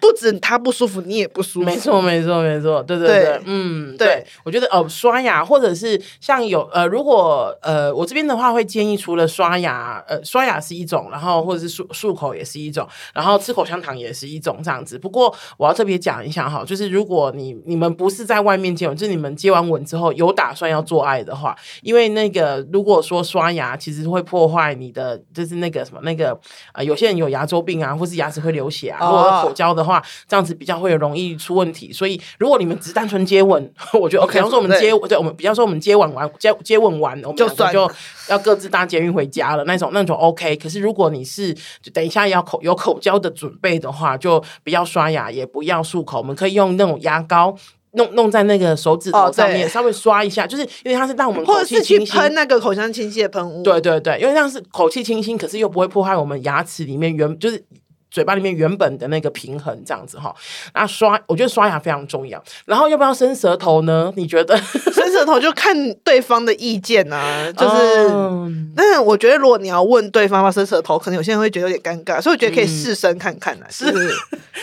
[0.00, 1.66] 不止他不舒服，你也不舒服。
[1.66, 4.24] 没错，没错，没错，对对对，嗯，对。
[4.44, 14.98] 我觉得哦，刷牙或者是像有呃，如果呃，我这边的话会建议，除了刷牙，呃，刷牙是一种，然后或者是漱漱口也是一种，然后吃口香糖也是一种这样子。
[14.98, 26.38] 不过我要特别讲一下哈，就是如果你你们不是在外面接吻，就是你们接完吻之后有打算要做爱的话，因为那个如果说刷牙其实会破坏你的，就是那个什么那个。
[26.72, 31.92] 呃，有些人有牙周病啊，或是牙齿会流血啊，如果口交的话，这样子比较会容易出问题。
[31.92, 34.34] 所以如果你们只单纯接吻， 我觉得 OK。
[34.34, 37.90] 比方说我们接，对我们比方说我们接吻完接接吻完，我们就就
[38.28, 40.56] 要各自搭捷运回家了那种那种 OK。
[40.56, 47.56] 可是如果你是就等一下要口有口交的准备的话，就不要刷牙，也不要漱口，我们可以用那种牙膏。
[47.92, 53.62] 弄弄在那个手指头上面，稍微刷一下，就是因为它是让我们口气清新，喷那个口腔清新的喷雾。
[53.62, 57.64] 对对对，因为这样是口气清新，可是又不会破坏我们牙齿里面原就是。
[58.10, 60.34] 嘴巴里面原本的那个平衡，这样子哈。
[60.74, 62.42] 那刷，我觉得刷牙非常重要。
[62.66, 64.12] 然后要不要伸舌头呢？
[64.16, 64.56] 你觉得
[64.92, 67.50] 伸舌头就看对方的意见啊。
[67.52, 73.66] 就是，嗯、但是我觉得如果你要问对方要伸舌头，可能有些人会觉得有点尴尬，所以我觉得可以试声看看啊。
[73.70, 73.84] 是，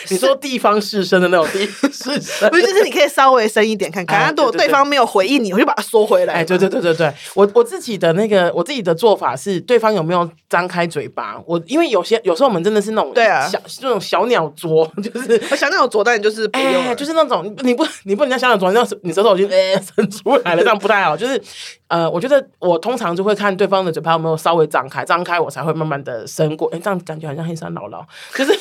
[0.10, 4.20] 你说地方试声的那种地方试伸， 不是就是你可以稍微深一点看看。
[4.20, 6.36] 那、哎、如果对方没有回应你，我就把它缩回来。
[6.36, 11.42] 哎，对对对对对，我我自己的那个我自己的做法是，对方有没有张开嘴巴？
[11.46, 14.28] 我因为有些有时候我们真的是那种对啊小这种小。
[14.28, 21.16] 鸟啄 就是小鸟啄，但你就是不用、欸，就是那种你不你不能叫小鸟啄，你你舌头已经哎 伸出来了，这样不太好。
[21.16, 21.42] 就是
[21.88, 26.68] 呃，我觉得我通常就会看对方的嘴巴有没有稍微张开，张开我才会慢慢的伸过。
[26.72, 28.52] 哎、欸，这样感觉好像黑山姥姥，可是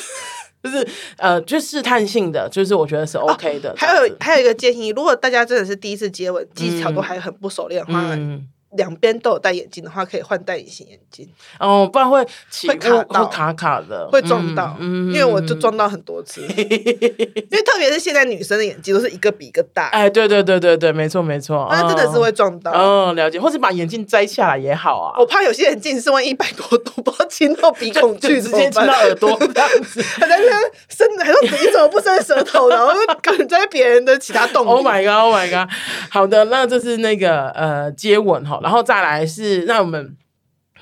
[0.62, 0.86] 就是
[1.18, 3.70] 呃，就试探性的，就是我觉得是 OK 的。
[3.70, 8.00] 啊、还有还有一个建议，如果大家真的是第一次接吻，技巧都还很不熟练的话。
[8.12, 14.76] 嗯两边都有戴眼镜的话，可以换戴隐形眼镜哦，不然会会卡到会卡卡的，会撞到。
[14.78, 19.88] 嗯，因为我就撞到很多次， 因为特别是现在女生的眼睛都是一个比一个大。
[19.88, 22.72] 哎，对对对对对，没错没错，那真的是会撞到。
[22.72, 25.18] 哦，了解，或者把眼镜摘下来也好啊。
[25.18, 30.02] 我怕有些眼镜是万一一百多度，不知道亲到鼻孔去，直接亲到耳朵这样子。
[30.20, 30.56] 还在那边
[30.88, 32.68] 伸，还说你怎么不伸舌头？
[32.68, 32.92] 然后
[33.22, 34.68] 可能在别人的其他动物。
[34.68, 35.72] Oh my god！Oh my god！
[36.10, 39.36] 好的，那这是那个呃接吻哈，然后再来是。
[39.36, 40.16] 是，那我们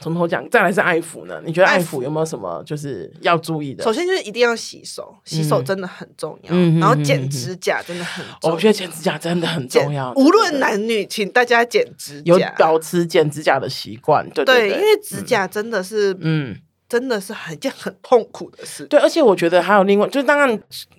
[0.01, 1.43] 从头讲，再来是爱抚呢？
[1.45, 3.83] 你觉得爱抚有没有什么就是要注意的？
[3.83, 6.51] 首先就是一定要洗手，洗手真的很重要。
[6.51, 10.12] 嗯、然后剪指甲真的很重要，我觉得剪指甲真的很重要。
[10.14, 14.25] 无论男女，请大家剪指甲，有保持剪指甲的习惯。
[14.31, 16.57] 对对，对，对，因为指甲真的是嗯。
[16.89, 18.85] 真的是很一件很痛苦的事。
[18.87, 20.49] 对，而且我觉得还有另外，就是当然，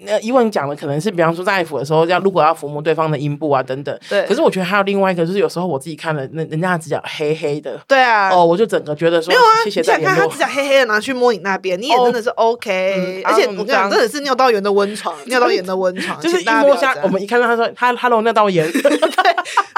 [0.06, 3.98] 呃，伊文讲的可能是，比方说在爱抚的时候，要如果要抚摸对方的阴部啊等等。
[4.10, 4.26] 对。
[4.26, 7.80] 可是我觉得还有另外一个，就是有时候我自己看了，那人家的指甲黑黑的。
[7.88, 8.30] 对啊。
[8.30, 10.16] 哦，我就整个觉得说，没有啊，谢谢再联络。
[10.16, 13.22] 看他指甲黑黑的，拿去摸你那边，你也真的是 OK。
[13.24, 19.00] 而且我跟你讲，真的是尿道炎的温床， 尿道炎的温床，就是一摸下，我们一看到他说他 Hello 尿道炎， 对，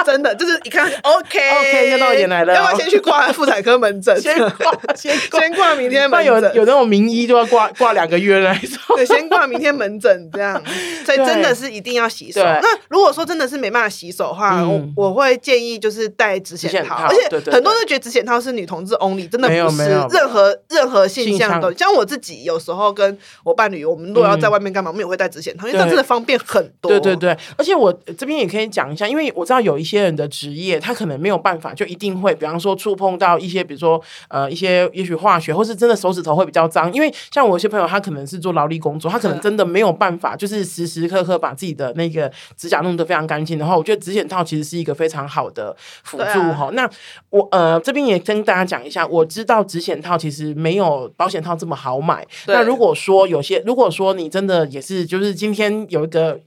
[0.04, 4.18] 真的就是一看 OK OK 尿道炎来了，要不要先去挂妇产科门诊？
[4.20, 6.42] 先挂，先先挂明天门诊。
[6.54, 6.88] 有有那种。
[6.88, 10.54] 名医就要挂 挂两个月来说，对，先挂明天门诊这样，
[11.04, 12.40] 所以真的是一定要洗手。
[12.40, 21.70] 那如果说真的是没办法洗手的话，嗯、我我会建议就是戴指显套，而且很多人都觉得指显套是女同志 only，真的不是，任何任何现象都。
[21.72, 26.90] 像我自己有时候跟我伴侣，我们如果要在外面干嘛，嗯、我们也会戴指显套，因为这真的方便很多。
[26.90, 37.58] 对对对，而且我这边也可以讲一下，因为我知道有一些人的职业，他可能没有办法，就一定会，比方说触碰到一些，比如说呃一些也许化学，或是真的手指头会比较脏，因为像我。
[37.58, 45.74] 有些朋友他可能是做劳力工作，他可能真的没有办法，就是时时刻刻把自己的那个指甲弄得非常干净的话，我觉得指显套其实是一个非常好的
[46.04, 46.66] 辅助哈。
[46.66, 46.88] 啊、那
[47.30, 52.24] 我呃这边也跟大家讲一下，我知道指显套其实没有保险套这么好买。
[52.46, 56.38] 那如果说有些，如果说你真的也是，就是今天有一个。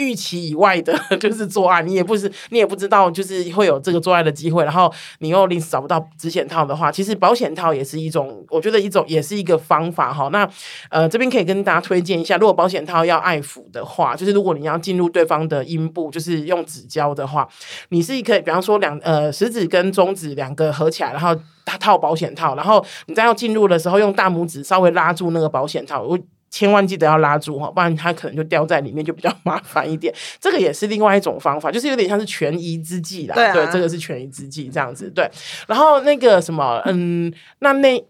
[0.00, 10.28] 预期以外的， 就是做爱，你也不是，你也不知道，就是会有这个做爱的机会，然后你又临时找不到指显套的话，其实保险套也是一种，我觉得一种也是一个方法哈。
[10.32, 10.48] 那
[10.88, 17.46] 呃，这边可以跟大家推荐一下，如果保险套要爱抚的话，就是如果你要进入对方的阴部，就是用纸胶的话，
[17.90, 21.36] 你是可以，比方说两呃食指跟中指两个合起来，然后
[21.66, 26.06] 它套保险套，然后你在要进入的时候，用大拇指稍微拉住那个保险套。
[26.50, 30.12] 千万记得要拉住哈，不然它可能就掉在里面，就比较麻烦一点。
[30.40, 33.34] 这个也是另外一种方法，就是有点像是权宜之计啦。
[33.34, 35.08] 对，啊、对，这个是权宜之计这样子。
[35.10, 35.30] 对，
[35.66, 38.04] 然后那个什么，嗯，那那。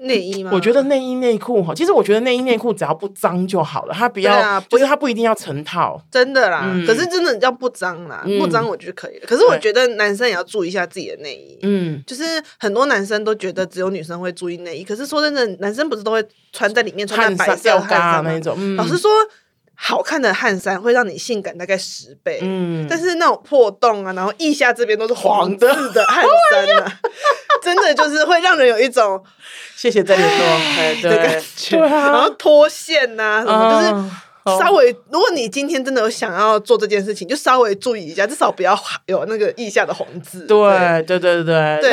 [0.00, 0.50] 内衣吗？
[0.52, 6.70] 我觉得内衣内裤哈，其实我觉得内衣内裤只要不脏就好了，它不要，啊、不是它不一定要成套，真的啦。
[6.72, 9.26] 嗯、可是真的要不脏啦，嗯、不脏我觉得可以了。
[9.26, 12.22] 可是我觉得男生也要注意一下自己的内衣，嗯，就是
[12.58, 18.54] 很多男生都觉得只有女生会注意内衣，可是说真的，男生不是都会穿在里面穿在白色汗衫那种。
[18.58, 19.10] 嗯、老实说，
[19.82, 27.00] 好看的汗衫会让你性感大概十倍，嗯，但是那种破洞啊，然后腋下这边都是黄的的汗衫啊，
[27.62, 29.24] 真的就是会让人有一种。
[29.74, 33.70] 谢谢再联络，对，感觉，然后脱线呐、啊，什么
[34.44, 40.46] 就是稍微，如果你今天真的有想要做这件事情，就稍微注意一下，至少不要有那个腋下的红字。
[40.46, 41.90] 对，对，对，对，对。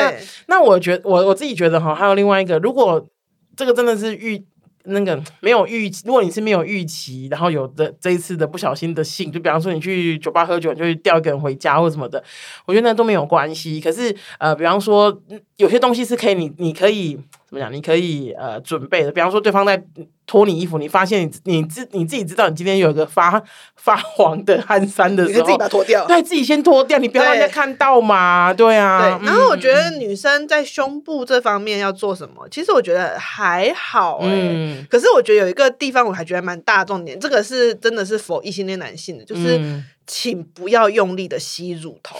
[0.48, 3.08] 那那我觉得，我我自己觉得哈，还有另外一个，如果。
[3.56, 4.44] 这个真的是预。
[4.88, 12.22] 那个没有预期，如果你是没有预期，然后有的这一次的不小心的性，就比方说你去酒吧喝酒，你就会调一个人回家或什么的，
[12.66, 13.80] 我觉得那都没有关系。
[13.80, 15.22] 可是呃，比方说
[15.56, 17.18] 有些东西是可以你你可以
[17.48, 17.72] 怎么讲？
[17.72, 19.82] 你可以呃准备的，比方说对方在。
[20.30, 23.42] 脱你衣服，你发现你你自你自己知道你今天有一个发
[23.76, 29.18] 发黄的汗衫的时候，你自己把它脱掉，对，自己先脱掉，你不要让人家看到嘛，对，啊。
[29.18, 39.56] 对，然后我觉得女生在胸部这方面要做什么，嗯、其实我觉得还好哎、欸，嗯、可是我觉得有一个地方我还觉得蛮大重点，这个是真的是 for 异性恋男性的，就是。
[39.56, 42.16] 嗯请不要用力的吸乳头，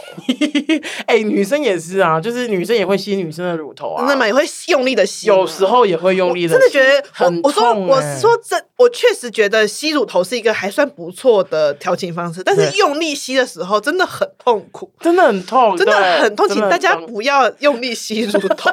[1.09, 7.91] 哎、欸，女生也是啊，就是女生也会吸女生的乳头啊，那么也会用力的吸，有时候也会用力的吸，真的觉得很痛、欸。
[7.91, 18.70] 我说，我说这，我确实觉得吸乳头是一个还算不错的调情方式，但是用力吸的时候真的很痛苦，真的很痛，真的很痛，请大家不要用力吸 乳头。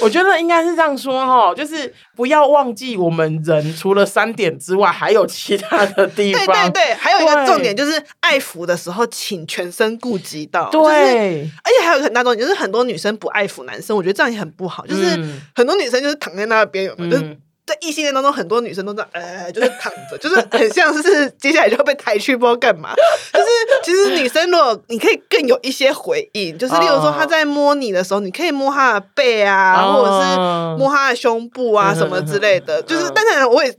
[0.00, 6.46] 我觉得应该是这样说哈，就是不要忘记我们人除了三点之外，还有其他的地方。
[6.46, 10.70] 对对对，还有一个重点就是爱抚的时候，请全身顾及到。
[10.70, 14.86] 对，就是，而且还有很大重点，就是很多女生不爱抚男生，我觉得这样也很不好。
[14.86, 15.18] 就是
[15.54, 17.10] 很多女生就是躺在那边，有没有？
[17.10, 22.94] 就是在异性恋当中，很多女生都在，呃，就是躺着，就是很像是接下来就要被抬去，不知道干嘛。
[23.32, 23.48] 就是
[23.82, 30.36] 其实女生如果你可以更有一些回应，就是例如说她在摸你的时候，你可以摸她的背啊，或者是
[30.78, 32.82] 摸她的胸部啊什么之类的。
[32.82, 33.74] 就是，但是我也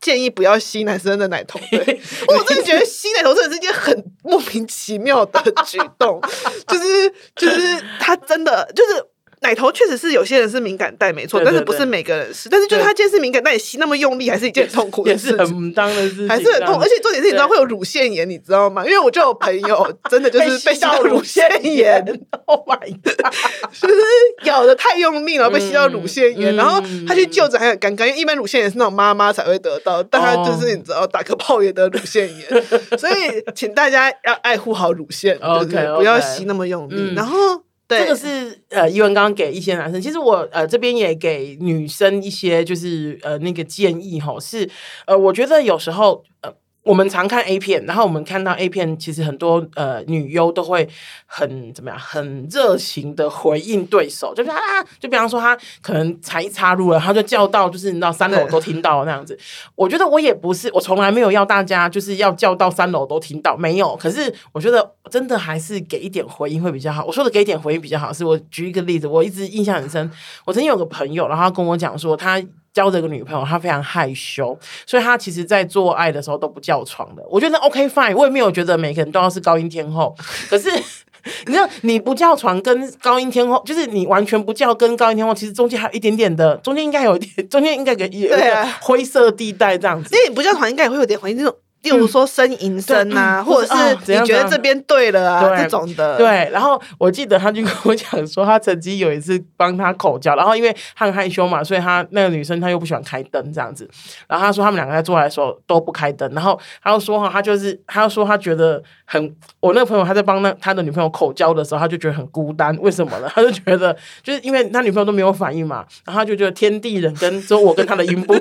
[0.00, 1.58] 建议不要吸男生的奶头。
[1.70, 1.78] 对，
[2.28, 6.20] 我真的觉得吸奶头真的是一件很莫名其妙的举动，
[6.66, 9.04] 就是就是他真的就是。
[9.40, 12.48] 奶头确实是有些人是敏感带，没错，但是不是每个人是。
[12.48, 16.80] 但是就是他既然是敏感带，你吸那么用力，还是一件很痛苦的事情，很当的事，还是很痛。
[16.80, 18.84] 而且重点是，你知道会有乳腺炎，你知道吗？
[18.84, 22.04] 因为我就有朋友 真的就是被吸到乳腺炎，
[22.46, 23.32] Oh my god！
[23.80, 23.96] 就是
[24.44, 32.64] 咬的太用力了，被吸到乳腺炎，然后他去就诊还很尴尬，因为一般乳腺炎是那种妈妈才会得到，但他就是你知道打个泡也得乳腺炎，
[32.98, 37.62] 所以请大家要爱护好乳腺， 就是不要吸那么用力，然后。
[37.88, 44.68] 这个是呃，怡文刚刚给一些男生，其实我呃这边也给女生一些就是呃那个建议哈，是
[45.06, 46.52] 呃我觉得有时候呃。
[46.88, 50.88] 我们常看 A 片，然后我们看到 A 片，其实很多呃女优都会
[51.26, 59.38] 很怎么样，很热情的回应对手，就比方啊，就比方说她可能才插入了，她就叫到，就是你知道三楼都听到那样子。
[59.74, 63.94] 我觉得我也不是，我从来没有要大家就是要叫到三楼都听到，没有。
[63.96, 67.04] 可是我觉得真的还是给一点回应会比较好。
[67.04, 70.10] 我说的给一点回应比较好，是我举一个例子，我一直印象很深。
[70.46, 72.42] 我曾经有个朋友，然后他跟我讲说他。
[72.72, 77.24] 交这个女朋友，她非常害羞，所以她其实，在做爱的时候都不叫床的。
[77.28, 80.14] 我觉得 OK fine，我也没有觉得每个人都要是高音天后。
[80.48, 80.70] 可是，
[81.46, 90.14] 你知道，你不叫床跟高音天后，就是你完全不叫跟高音天后，其实中间还有一点点的，中间应该有一点，中间应该有一个灰色地带这样子。
[90.14, 91.54] 因为你不叫床，应该也会有点怀疑这种。
[91.82, 96.16] 例如说呻吟声啊，或者是你觉得这边对了啊，这种的。
[96.16, 103.88] 对，然后我记得他就跟我讲说，他曾经有一次帮他口交，然后因为他很害羞嘛，所以他那个女生她又不喜欢开灯这样子。
[104.26, 113.30] 然后他说他们两个在做爱的时候都不开灯，然后他又说哈，他就是他又说他觉得很，我那个朋友他在帮那他的女朋友口交的时候，他就觉得很孤单，为什么呢？
[113.32, 118.34] 他就觉得就是因为他女朋友都没有反应嘛，然后他就觉得天地人跟只有我跟他的阴部。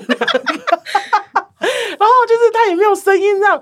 [2.58, 3.62] 他也没有声音这样，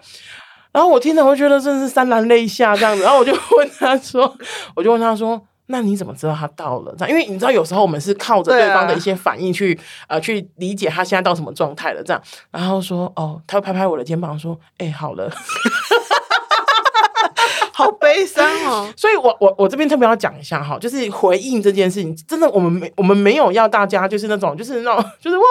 [0.71, 4.35] 然后我听着我觉得真的是潸然泪下这样子，然后我就问他说，
[4.75, 6.95] 我就问他说，那你怎么知道他到了？
[6.97, 12.21] 这样，因为你知道有时候我们是靠着对方的一些反应去呃去理解他现在到什么状态了这样，
[12.51, 15.31] 然后说哦，他拍拍我的肩膀说，哎，好了。
[17.77, 25.43] 好悲伤哦， 所以我我我这边特别要讲一下哈，就是回应这件事情，真的我们没我们没有要大家就是那种就是那种就是哇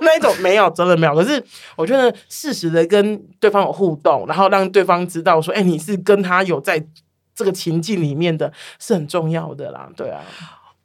[0.00, 1.40] 那一种没有真的没有，可是
[1.76, 6.84] 我觉得适时的跟对方有互动，然后让对方知道说，哎，你是跟他有在
[7.32, 10.20] 这个情境里面的，是很重要的啦，对啊。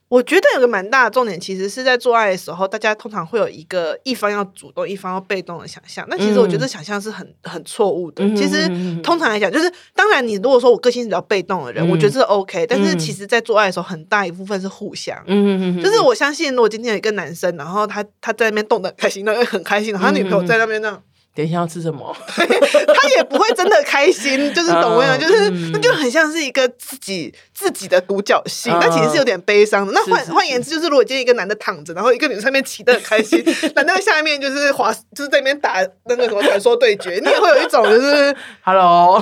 [0.09, 6.05] 我觉得有个蛮大的重点，其实是在做爱的时候，大家通常会有一个一方要主动，一方要被动的想象。
[6.07, 8.23] 那其实我觉得想象是很很错误的。
[8.23, 8.67] 嗯、其实
[9.01, 12.67] 通常来讲，就是当然你如果说我个性比较被动的人，嗯、我觉得是 OK。
[12.67, 15.17] 但是其实，在做爱的时候，很大一部分是互相。
[15.25, 21.03] 嗯、就是我相信，如果今天有一个男生，然后他他在那边动的很开心，那会很开心，然后他女朋友在那边那样。
[21.35, 22.15] 等一下要吃什么？
[22.27, 25.17] 他也不会真的开心， 就是懂没有？
[25.17, 29.91] 就是那就很像是一个自己自己的独角戏，那其实是有点悲伤的。
[29.93, 33.43] 那换换言之，就是如果今天一个男的躺着，然后一个女生上面骑得很开心，
[33.75, 39.19] 男的下面就是滑，就是在那边打那个什么传说对决，你也会有一种就是 Hello，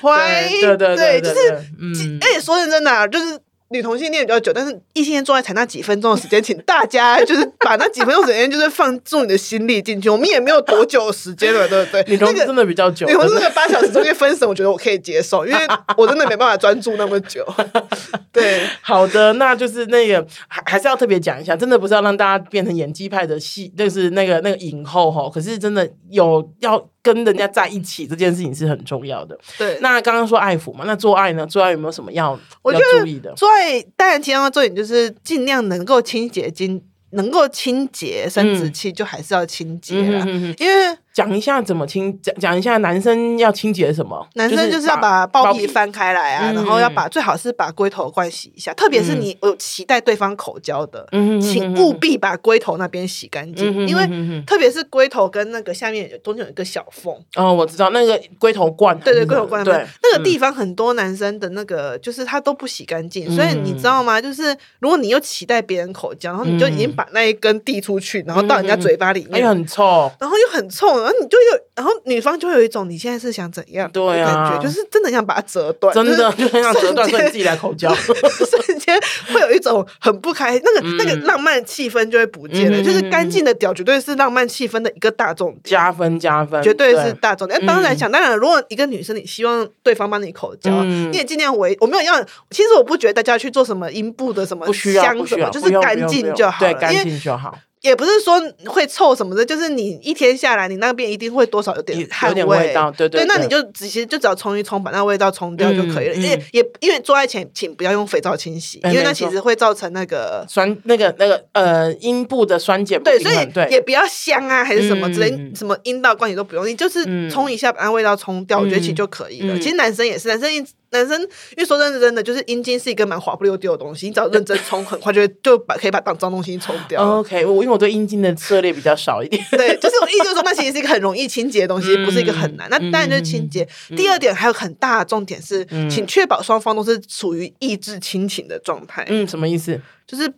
[0.00, 3.38] 欢迎，对对对，就是，而且说认真的，就是。
[3.72, 10.08] 女同性恋比较久，但是异性恋做爱才那几分钟的时间，请大家就是把那几分钟时间就是放注你的心力进去。
[10.08, 12.04] 我们也没有多久的时间了，对不对？
[12.08, 15.58] 女同志真的比较久，女同志那个八小时中间分神，我觉得我可以接受，因为
[15.96, 17.46] 我真的没办法专注那么久。
[18.30, 25.30] 对，好的，那就是那个还还是要特别讲一下，真的不是要让大家变成演技派的戏，就是那个那个影后哈。
[25.32, 29.38] 可是真的有要跟人家在一起这件事情是很重要的。
[29.58, 31.46] 对，那刚刚说爱抚嘛，那做爱呢？
[31.46, 33.32] 做爱有没有什么要我觉要注意的？
[33.34, 40.96] 做爱当然其中的重点就是尽量能够清洁经，能够清洁生殖器就还是要清洁啦，嗯、因为。
[41.14, 44.26] 讲一下怎么清，讲讲一下男生要清洁什么？
[44.34, 51.06] 男生就是要把包皮翻开来啊，然后要把最好是把龟头灌洗一下，特别是你有期待对方口交的，
[51.40, 57.14] 请务必把龟头那边洗干净，因为特别是龟头跟那个下面中间有一个小缝。
[57.36, 64.18] 哦，我知道那个龟头冠，对对，龟头冠，对那个地方很多男生的那个就是他都不洗干净，所以你知道吗？
[64.18, 71.01] 就是如果你又期待别人口交，然后你就已经把那一根递出去，然后到人家嘴巴里面，又很臭，然后又很臭。
[71.02, 78.98] 然后你就有，然后女方就会有一种你现在是想怎样的感觉，就是真的想把它折断，真的就很想折断，所以自己来口交， 瞬间
[79.32, 82.82] 会有一种很不开，那个那个浪漫气氛就会不见了。
[82.82, 87.64] 就是干净的屌绝对是浪漫气氛的一个大重点，加分加分，绝对是大重点。
[87.66, 97.56] 当然想当然，如果一个女生你希望对方帮你口交，你也尽量为我没有要，其实我不觉得大家去做什么阴部的什么香什么，就是干净就好，对，干净就好。
[97.82, 103.26] 也不是说会臭什么的，就是你一天下来，你那边一定会多少有点汗味，有点味道，对对，对，对。
[103.26, 106.14] 那你就只其实就只要冲一冲，把那味道冲掉就可以了。
[106.14, 113.02] 因为、嗯、也因为做爱前，请不要用肥皂清洗，嗯、因为那其实会造成那个酸，那个那个呃阴部的酸碱。
[113.02, 113.36] 对，所以
[113.68, 119.54] 也不要香啊，还是什么之类，嗯、什么阴道灌洗都不用，你就是冲一下，把那味道冲掉，嗯、我觉得其实就可以了。
[119.54, 120.64] 嗯、其实男生也是，男生一。
[120.92, 121.28] 男生，因
[121.58, 127.18] 为说真的，真的就是阴茎是一个蛮滑不溜丢的东西，你只要认真冲，很快就会就把可以把当脏东西冲掉。
[127.18, 129.44] OK，我因为我对阴茎的涉猎比较少一点。
[129.50, 132.68] 对， 就是我意思就是说，那其实是一个很容易清洁的东西，不是一个很难。
[132.70, 133.66] 那当然就是清洁。
[133.96, 139.04] 第二点还有很大的重点是，请确保双方都是处于意志亲情的状态。
[139.08, 139.80] 嗯，什么意思？
[140.06, 140.32] 就是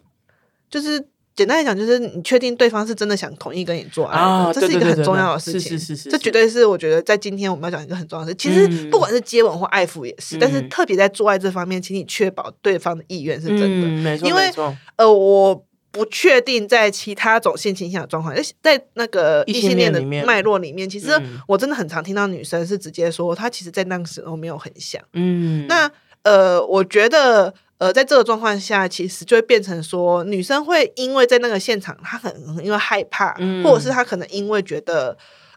[0.71, 1.05] 就是。
[1.37, 5.77] 简单来讲，就是你确定对方是真的想同意跟你做爱，啊、这是一个很重要的事情。
[5.77, 8.37] 是是是，这绝对是我觉得在今天我们要讲一个很重要的事。
[8.37, 13.67] 其实不管是接吻或爱抚也是，嗯、但是特别在做爱这方面，请你确保对方的意愿是真的。
[13.67, 14.49] 嗯、没错，因为
[14.95, 18.33] 呃，我不确定在其他种性倾向的状况，
[18.63, 21.11] 在那个异性恋的脉络里面，其实
[21.49, 25.03] 我真的很常听到女生是直接说，她其实在那个时候没有很想。
[25.15, 25.91] 嗯，那
[26.23, 27.53] 呃，我觉得。
[27.85, 35.15] 呃，在这个状况下，其实就会变成说，女生会因为在那个现场，她很因为害怕，嗯、或者是她可能因为觉得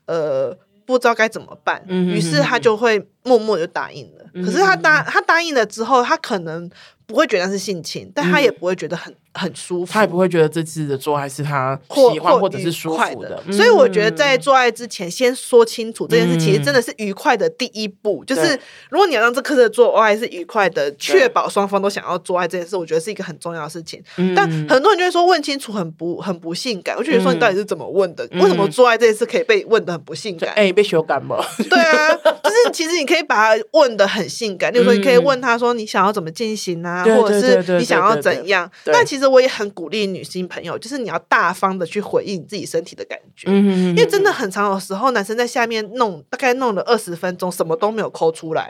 [0.07, 0.53] 呃
[0.85, 4.25] 不知道该怎么办，嗯、哼哼于是她就会默默就答应了。
[4.33, 6.69] 嗯、哼哼可是她答她答应了之后，她可能
[7.05, 9.15] 不会觉得是性侵，但她也不会觉得很。
[9.37, 11.79] 很舒服，他也不会觉得这次的做爱是他
[12.11, 18.23] 喜欢或者是舒服的，所以我觉得在做爱之前先说清楚这件事，其实真的是愉快的第一步。
[18.25, 18.59] 就是
[18.89, 24.01] 如果你要让这颗的做爱是愉快的，确保双方都想要做爱这件事，我觉得是一个很重要的事情。
[24.35, 28.27] 但很多人就会说问清楚很不很不性感，我就觉得说你到底是怎么问的？
[28.33, 30.53] 为什么做爱这件事可以被问的很不性感？
[30.55, 31.37] 哎，被羞感吗？
[31.69, 38.69] 对啊，就是其实你可以把它问的很性感，例如说你可以问他说你想要怎么进行啊，或者是你想要怎样？
[38.85, 40.07] 但其实我也很鼓励。
[40.07, 48.69] 女性朋友，就是你要大方的去回应自己身体的感觉，因为真的很长的时候，男生在下面弄，大概弄了二十分钟，什么都没有抠出来，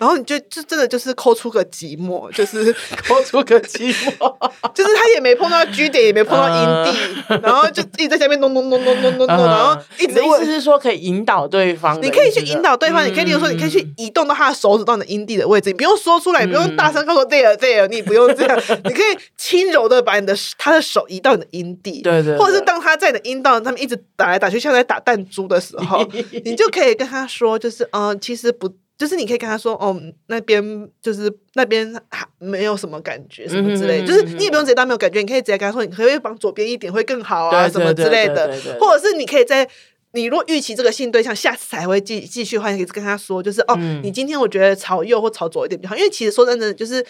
[0.00, 2.74] 然后你就就真的就是抠出个寂寞，就是
[3.06, 4.34] 抠出个寂寞，
[4.74, 20.34] 就是他也没碰到 G 点，也没碰到阴蒂，呃、然后就一直在下面弄弄弄弄弄弄 弄，然后一直意思是说可以引导对方，你可以去引导对方，嗯、你可以比如说你可以去移动到他的手指到你的阴蒂的位置，你不用说出来，你不用大声告诉 there there，你不用这样，你可以轻柔的把你的。
[20.58, 26.02] 他的手移到你的阴蒂，对，对对，或者是当他在你的阴道，他们一直打来打去，像在打弹珠的时候，
[26.44, 29.94] 你就可以跟他说，就是嗯、呃，其实不，就是你可以跟他说，哦，
[30.28, 39.68] 那边就是那边还没有什么感觉，什么之类，就是你也不用直接当没有感觉，你可以直接跟他说，你可以往左边一点会更好啊，什么之类的，或者是你可以在
[40.12, 47.04] 你若预期这个性对象下次才会继继续的话，你可以跟他说，就是哦，嗯、你今天我觉得朝右或朝左一点比较好，因为其实说真的，就是。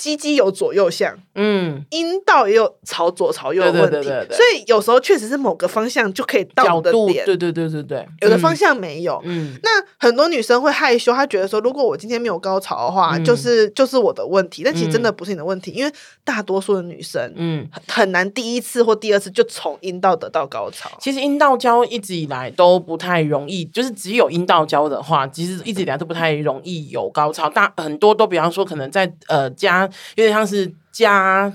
[0.00, 15.92] 鸡鸡有左右向，嗯，阴道也有朝左朝右的问题，所以有时候确实是某个方向就可以到的点，对对对对对，有的方向没有，嗯，那很多女生会害羞，她觉得说，如果我今天没有高潮的话，就是就是我的问题，但其实真的不是你的问题，因为
[16.24, 20.90] 大多数的女生，嗯，很难第一次或第二次就从阴道得到高潮。
[20.98, 29.89] 其实阴道交一直以来都不太容易，就是只有阴道交的话，其实一直以来都不太容易有高潮，大很多都比方说可能在呃家。
[30.16, 31.52] 有点像是加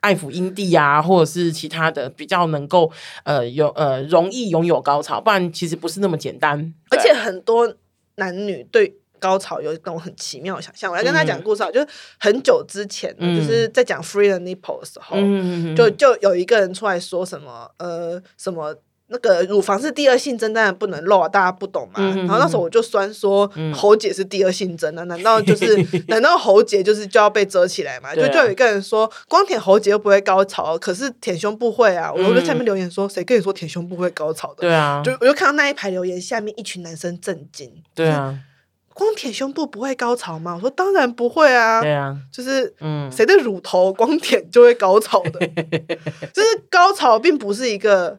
[0.00, 2.90] 爱抚阴蒂啊，或者是其他的比较能够
[3.24, 6.74] 呃有呃容易拥有高潮，不然其实不是那么简单。
[6.90, 7.74] 而且很多
[8.16, 10.90] 男女对高潮有一种很奇妙的想象。
[10.90, 18.74] 我来跟他讲故事啊，嗯、就是很久之前，嗯、就是在讲 free the nipple 的时候，嗯、就就有一个人出来说什么呃什么。
[19.08, 22.02] 那个乳房是第二性征，当然不能露啊，大家不懂嘛。
[22.16, 25.76] 然后那时候我就酸说，喉结是第二性征啊，嗯、难道就是
[26.08, 28.12] 难道喉结就是就要被遮起来嘛？
[28.12, 32.12] 就就有一个人说，光舔喉结又不会高潮，可是舔胸部会啊。
[32.16, 34.62] 嗯、我就在下面留言说，谁跟你说舔胸部会高潮的？
[34.62, 37.70] 对啊，就我就看到那一排留言下面一群男生震惊。
[37.94, 38.36] 对啊，
[38.92, 40.54] 光舔胸部不会高潮吗？
[40.56, 41.80] 我说当然不会啊。
[41.80, 45.38] 对啊，就是嗯，谁的乳头光舔就会高潮的？
[46.34, 48.18] 就是高潮并不是一个。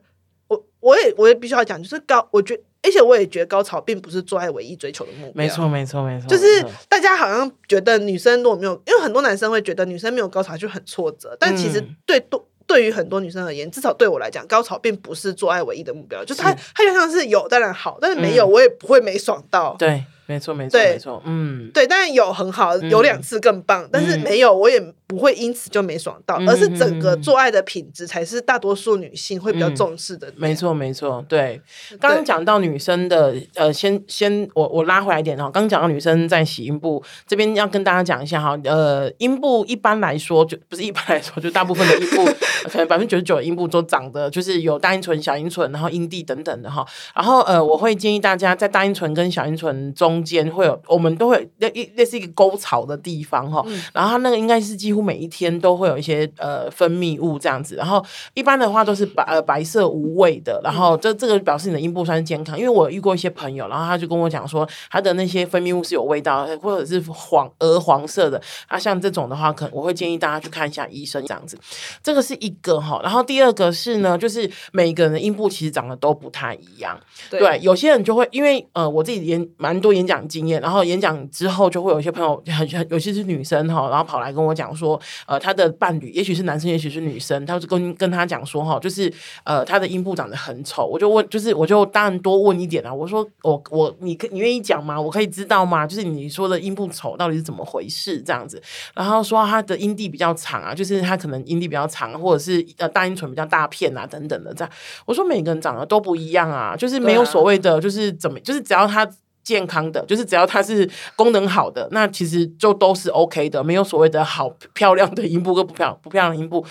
[0.80, 5.34] 我也我也必须要讲，就是高，我觉得，而且我也觉得高潮并不是做爱唯一追求的目标。
[5.36, 6.28] 没错，没错，没错。
[6.28, 16.23] 就是大家好像觉得女生如果没有，因为很多男生会觉得女生没有高潮就很挫折，但其实对多对于很多女生而言，至少对我来讲，高潮并不是做爱唯一的目标。
[16.23, 19.75] 就是它它就像是有当然好，但是没有我也不会没爽到。
[19.80, 20.03] 对。
[20.28, 30.32] 没错，没错，没错，嗯，对，但是有很好，有两次更棒，嗯、但是没有，我也不会因此就没爽到，嗯、而是整个做爱的品质才是大多数女性会比较重视的。
[30.36, 31.61] 没错，没错，对。
[31.99, 42.25] 刚刚讲到女生的，呃，先先我我拉回来一点哈，刚刚讲到女生在洗阴部这边要跟大家讲一下哈，呃，阴部一般来说就不是一般来说，就大部分的阴部
[42.69, 46.86] 可能百分之九十九的阴部都长得就是有大阴唇、小阴唇，然后阴蒂等等的哈。
[47.15, 50.16] 然后呃，我会建议大家在大阴唇跟小阴唇中。
[50.18, 58.03] 中间会有，我们都会那一那是一个沟槽的地方哈，嗯、然后它那个应该是几乎每一天都会有一些呃分泌物这样子，然后
[58.34, 71.55] 一般的话都是白呃白色无味的，然后这这个表示你的阴部算是健康，因为我遇过一些朋友，然后他就跟我讲说他的那些分泌物是有味道或者是黄鹅黄色的，啊像这种的话，可能我会建议大家去看一下医生这样子，
[72.01, 76.99] 这个是一个哈，然后第二个是呢，就是每个人的阴部其实长得都不太一样，
[77.30, 80.06] 对，对，有些人就会因为呃我自己也蛮多演。
[80.07, 89.11] 讲经验，然后演讲之后就会有一些朋友，很很尤其是女生哈，然后跑来跟我讲说，呃，他的伴侣也许是男生，也许是女生，他就跟跟他讲说哈，就是
[89.43, 94.99] 呃，他的阴部长得很丑，我就问，就是我就当然多问一点啊，我说我我你可你愿意讲吗？
[94.99, 95.85] 我可以知道吗？
[95.85, 98.61] 就是你说的阴部丑到底是怎么回事这样子？
[98.95, 104.73] 然后说他的阴蒂比较长啊，就是他可能阴蒂比较长，或者是呃大阴唇比较大片啊等等的这样。
[105.05, 109.09] 我说每个人长得都不一样啊，就是没有所谓的就是怎么，就是只要他。
[109.47, 116.65] 健康的，就是只要它是功能好的，那其实就都是 OK 的，没有所谓的好漂亮的阴部跟不漂不漂亮的阴部。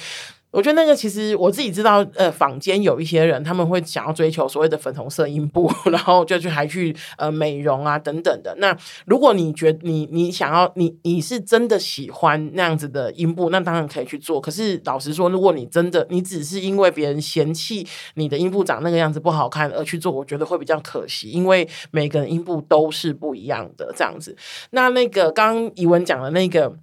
[0.56, 8.54] 我觉得那个其实我自己知道，呃，坊间有一些人他们会想要追求所谓的粉红色阴部， 然后就去还去呃美容啊等等的。
[8.56, 14.40] 那如果你觉得你你想要你你是真的喜欢那样子的阴部，那当然可以去做。
[14.40, 24.34] 可是老实说，如果你真的你只是因为别人嫌弃你的阴部长那个样子不好看而去做，我觉得会比较可惜，因为每个人阴部都是不一样的这样子。
[24.70, 26.78] 那那个刚刚怡文讲的那个。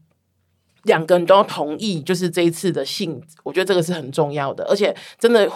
[0.84, 5.50] 两个人都要同意，就是这一次的性，我觉得这个是很重要的，而且真的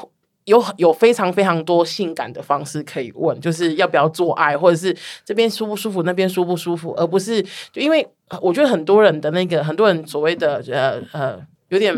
[0.45, 7.41] 有有非常非常多性感的方式可以问，就是要不要做爱，或者是这边舒不舒服，那边舒不舒服，而不是
[7.73, 8.07] 就因为
[8.41, 11.93] 我觉得很多人的那个很多人所谓的呃呃有点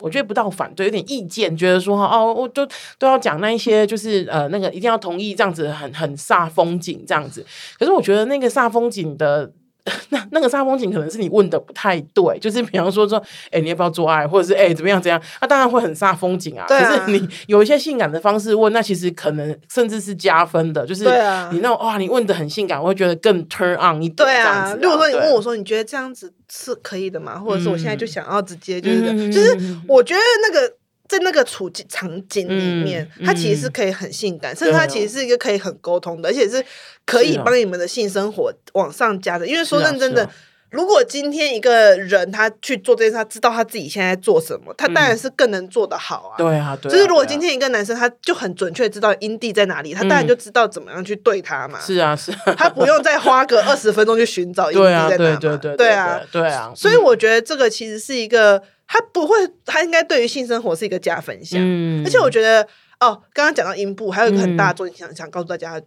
[0.00, 2.68] 我觉得不到反对，有点意见，觉得说哦，我都
[2.98, 7.42] 都要讲那一些就是呃那个一定要同意这样子很很煞风景这样子，
[7.78, 9.50] 可是我觉得那个煞风景的。
[10.10, 16.64] 那那个煞风景可能是你问的不太对，就是比方说说，哎、欸，你要不要做爱，或者是哎、欸、怎么样怎样，那、啊、当然会很煞风景啊。
[16.66, 16.98] 对啊。
[16.98, 21.04] 可是你有一些性感的方式问，那其实可能甚至是加分的，就是
[21.52, 24.16] 你那种哇，你问的很性感，我会觉得更 turn on 一点。
[24.16, 24.76] 对啊。
[24.82, 27.38] 如果说你问我说，你觉得这样子是可以的吗？
[27.38, 30.74] 或者是我现在就想要直接就是，嗯、就是我觉得那个。
[31.08, 36.64] 在那个处境场景里面，嗯、它其实是可以很性感，嗯、甚至它其实是一个可以很沟通的，哦、而且是
[37.04, 39.44] 可以帮你们的性生活往上加的。
[39.44, 40.28] 哦、因为说认真的，
[40.70, 46.36] 如果今天一个人他去做这件事，他知道他自己现在做什么，他当然是更能做得好啊。
[46.36, 46.90] 对啊，对。
[46.90, 51.78] 就是如果今天一个男生他就很准确知道阴蒂在哪里，他当然就知道怎么样去对他嘛。
[51.80, 52.54] 是啊，是啊。
[52.58, 55.16] 他不用再花个二十分钟去寻找阴蒂在哪嘛。
[55.16, 56.72] 对对对对啊，对啊。
[56.74, 58.60] 所以我觉得这个其实是一个。
[58.86, 61.60] 他不会，他应该对于性生活是一个加分项。
[61.62, 62.62] 嗯、而且我觉得，
[63.00, 65.80] 哦，刚刚讲到阴部，还有一个很大的重点，想、嗯、想告诉大家，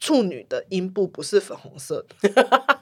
[0.00, 2.16] 处女的阴部不是粉红色的。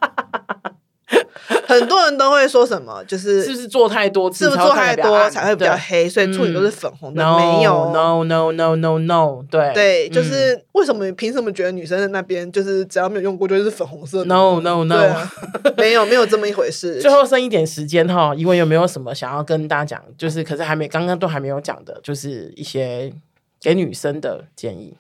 [1.67, 6.09] 很多人都会说什么，就是是不是做太多次，是不是做太多才会比较黑？
[6.09, 11.11] 所以处女都是粉红的，没有，no no no no no，对对，就是为什么？
[11.13, 15.29] 凭什么觉得女生在那边就是只要没有用过就是粉红色？No no no，
[15.77, 17.01] 没有没有这么一回事。
[17.03, 20.03] 最后剩一点时间哈，怡文有没有什么想要跟大家讲？
[20.17, 23.13] 就是可是还没刚刚都还没有讲的，就是一些
[23.61, 24.95] 给女生的建议。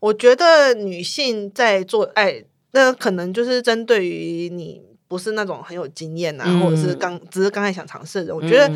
[0.00, 8.68] 我觉得女性在做爱，那可能就是针对于你不是那种很有经验啊，嗯、或者是刚只是刚才想尝试的人，我觉得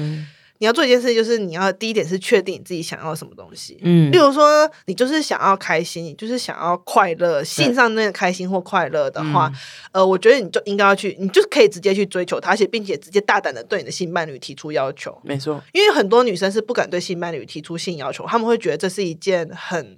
[0.59, 3.79] 你要做一件事，就是你要第一点是确定你自己想要什么东西。
[3.83, 9.51] 嗯，例如说你就是想要开心，你就是想要快乐，性上那个开心或快乐的话，
[9.93, 15.21] 嗯、呃，我觉得你就应该要去，你就可以直接去追求它，而且并且直接大胆的对你的性伴侣提出要求。
[15.25, 19.97] 没错，因为很多女生是不敢对性伴侣提出性要求，她们会觉得这是一件很。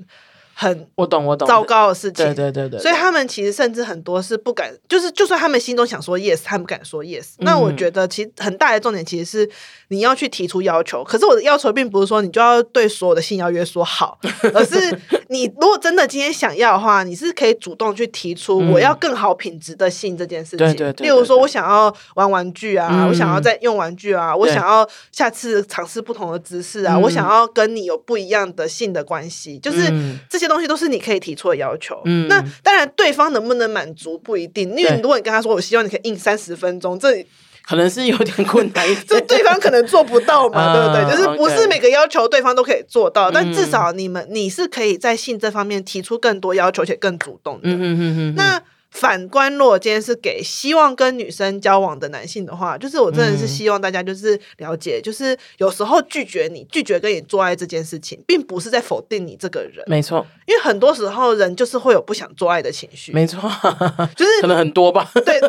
[0.55, 1.46] 很我懂我懂。
[1.46, 7.34] 糟糕的事情，对对对对，所以他们其实甚至很多是不敢，就是就算他们心中想说 yes，他们不敢说 yes。
[7.38, 9.50] 那我觉得其实很大的重点其实是
[9.88, 14.18] 你要去提出要求，可是我的要求并不是说你就要对所有的性邀约说好，
[14.55, 14.96] 而是
[15.28, 20.59] 你如果真的今天想要的话，你是可以主动去提出我要更好品质的性这件事情。
[20.59, 29.92] 对对对，例如说我想要玩玩具啊，我想要再用玩具啊，我想要下次尝试不同的姿势啊，我想要跟你有不一样的性的关系，就是
[30.30, 30.43] 这些。
[30.45, 37.26] 这些东西都是你可以提出的要求，嗯，那当然对方能不能满足不一定，因为如果你跟他说我希望你可以印三十分钟，这
[37.66, 41.16] 可能是有点困难， 这对方可能做不到嘛， 对不对？
[41.16, 48.62] 就是不是每个要求对方都可以做到，但至少你们你是可以在性这方面提出更多要求且更主动的，嗯嗯嗯，那。
[48.95, 59.84] 反观，如果今天是给希望跟女生交往的男性的话，就是我真的是希望大家就是了解，嗯、就是有时候拒绝你、拒绝跟你做爱这件事情，并不是在否定你这个人。
[59.88, 63.12] 没错，因为很多时候人就是会有不想做爱的情绪。
[63.12, 63.51] 没错，
[64.14, 65.11] 就是可能很多吧。
[65.12, 65.40] 对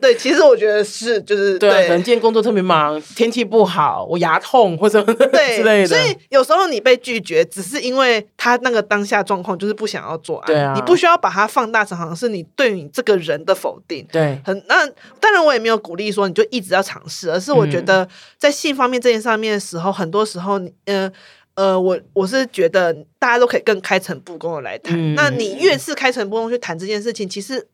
[0.00, 5.86] 对，其实我觉得是，就是对，对可能今天工作特别忙，天气不好，我牙痛或者对 之类的。
[5.86, 10.46] 所以有时候你被拒绝，只是因为他那个当下状况就是不想要做爱。
[10.46, 12.71] 对啊，你不需要把它放大成好像是你对。
[12.72, 14.86] 你这个人的否定，对，很那
[15.20, 18.08] 当然我也没有鼓励说你就一直要尝试，而是我觉得
[18.38, 21.12] 在性方面这件上面的时候，嗯、很多时候，呃
[21.54, 24.94] 呃，我我是觉得大家都可以更开诚布公的来谈。
[24.98, 27.68] 嗯、那你越是开诚布公去谈这件事情，其实。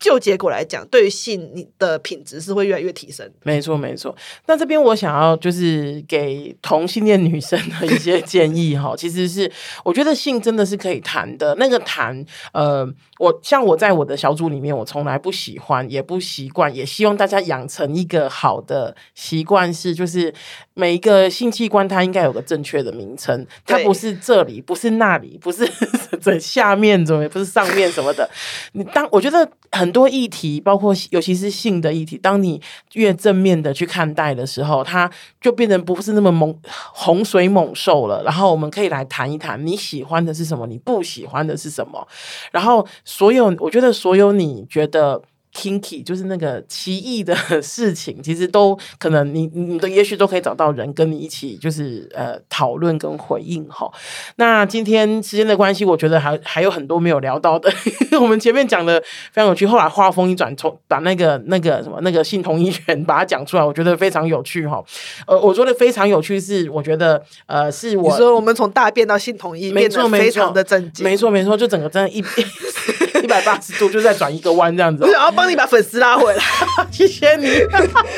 [0.00, 3.30] 就结果来讲，对于性你的品质是会越来越提升。
[3.42, 4.16] 没错，没错。
[4.46, 9.52] 那这边我想要就是给同性恋女生的一些建议哈，其实是
[9.84, 11.54] 我觉得性真的是可以谈的。
[11.56, 12.24] 那个谈，
[12.54, 20.32] 呃，我像我在我的小组里面，我从来不喜欢，也不习惯，也希望大家养成一个好的习惯，是就是
[20.72, 25.70] 每一个性器官它应该有个正确的名称，它不是这里，不是那里，不是
[26.22, 28.26] 在下面，怎么也不是上面什么的。
[28.72, 29.89] 你当我觉得很。
[29.90, 32.60] 多议题，包括尤其是性的议题，当你
[32.94, 35.10] 越正面的去看待的时候，它
[35.40, 36.54] 就变成不是那么猛
[36.92, 38.22] 洪水猛兽了。
[38.22, 42.06] 然后我们可以来谈一谈，你喜欢的是什么，你不喜欢的是什么。
[42.52, 45.22] 然后所有，我觉得所有你觉得。
[45.54, 53.90] Kinky 就是那个奇异的 事情，其实都可能你你的也许都可以找到人跟你一起，就是呃讨论跟回应哈。
[54.36, 57.72] 那今天时间的关系，我觉得还还有很多没有聊到的。
[58.20, 59.00] 我们前面讲的
[59.32, 64.82] 非常有趣，后来话锋一转，从把那个那个什么那个性同意权把它讲出来，我觉得非常有趣哈。
[65.26, 72.22] 呃，我说的非常有趣是，我觉得呃是我说我们从大便到性同意，变得非常的震惊，没错没错，就整个真的一一
[73.30, 75.06] 百八十度就在转一个弯这样子。
[75.34, 76.42] 帮你把粉丝拉回来，
[76.92, 77.46] 谢谢你，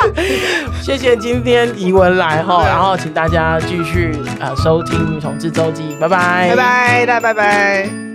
[0.83, 8.12] 谢谢今天怡文来哈，然后请大家继续呃收听《女同志周记》，拜拜，拜拜，大家拜拜。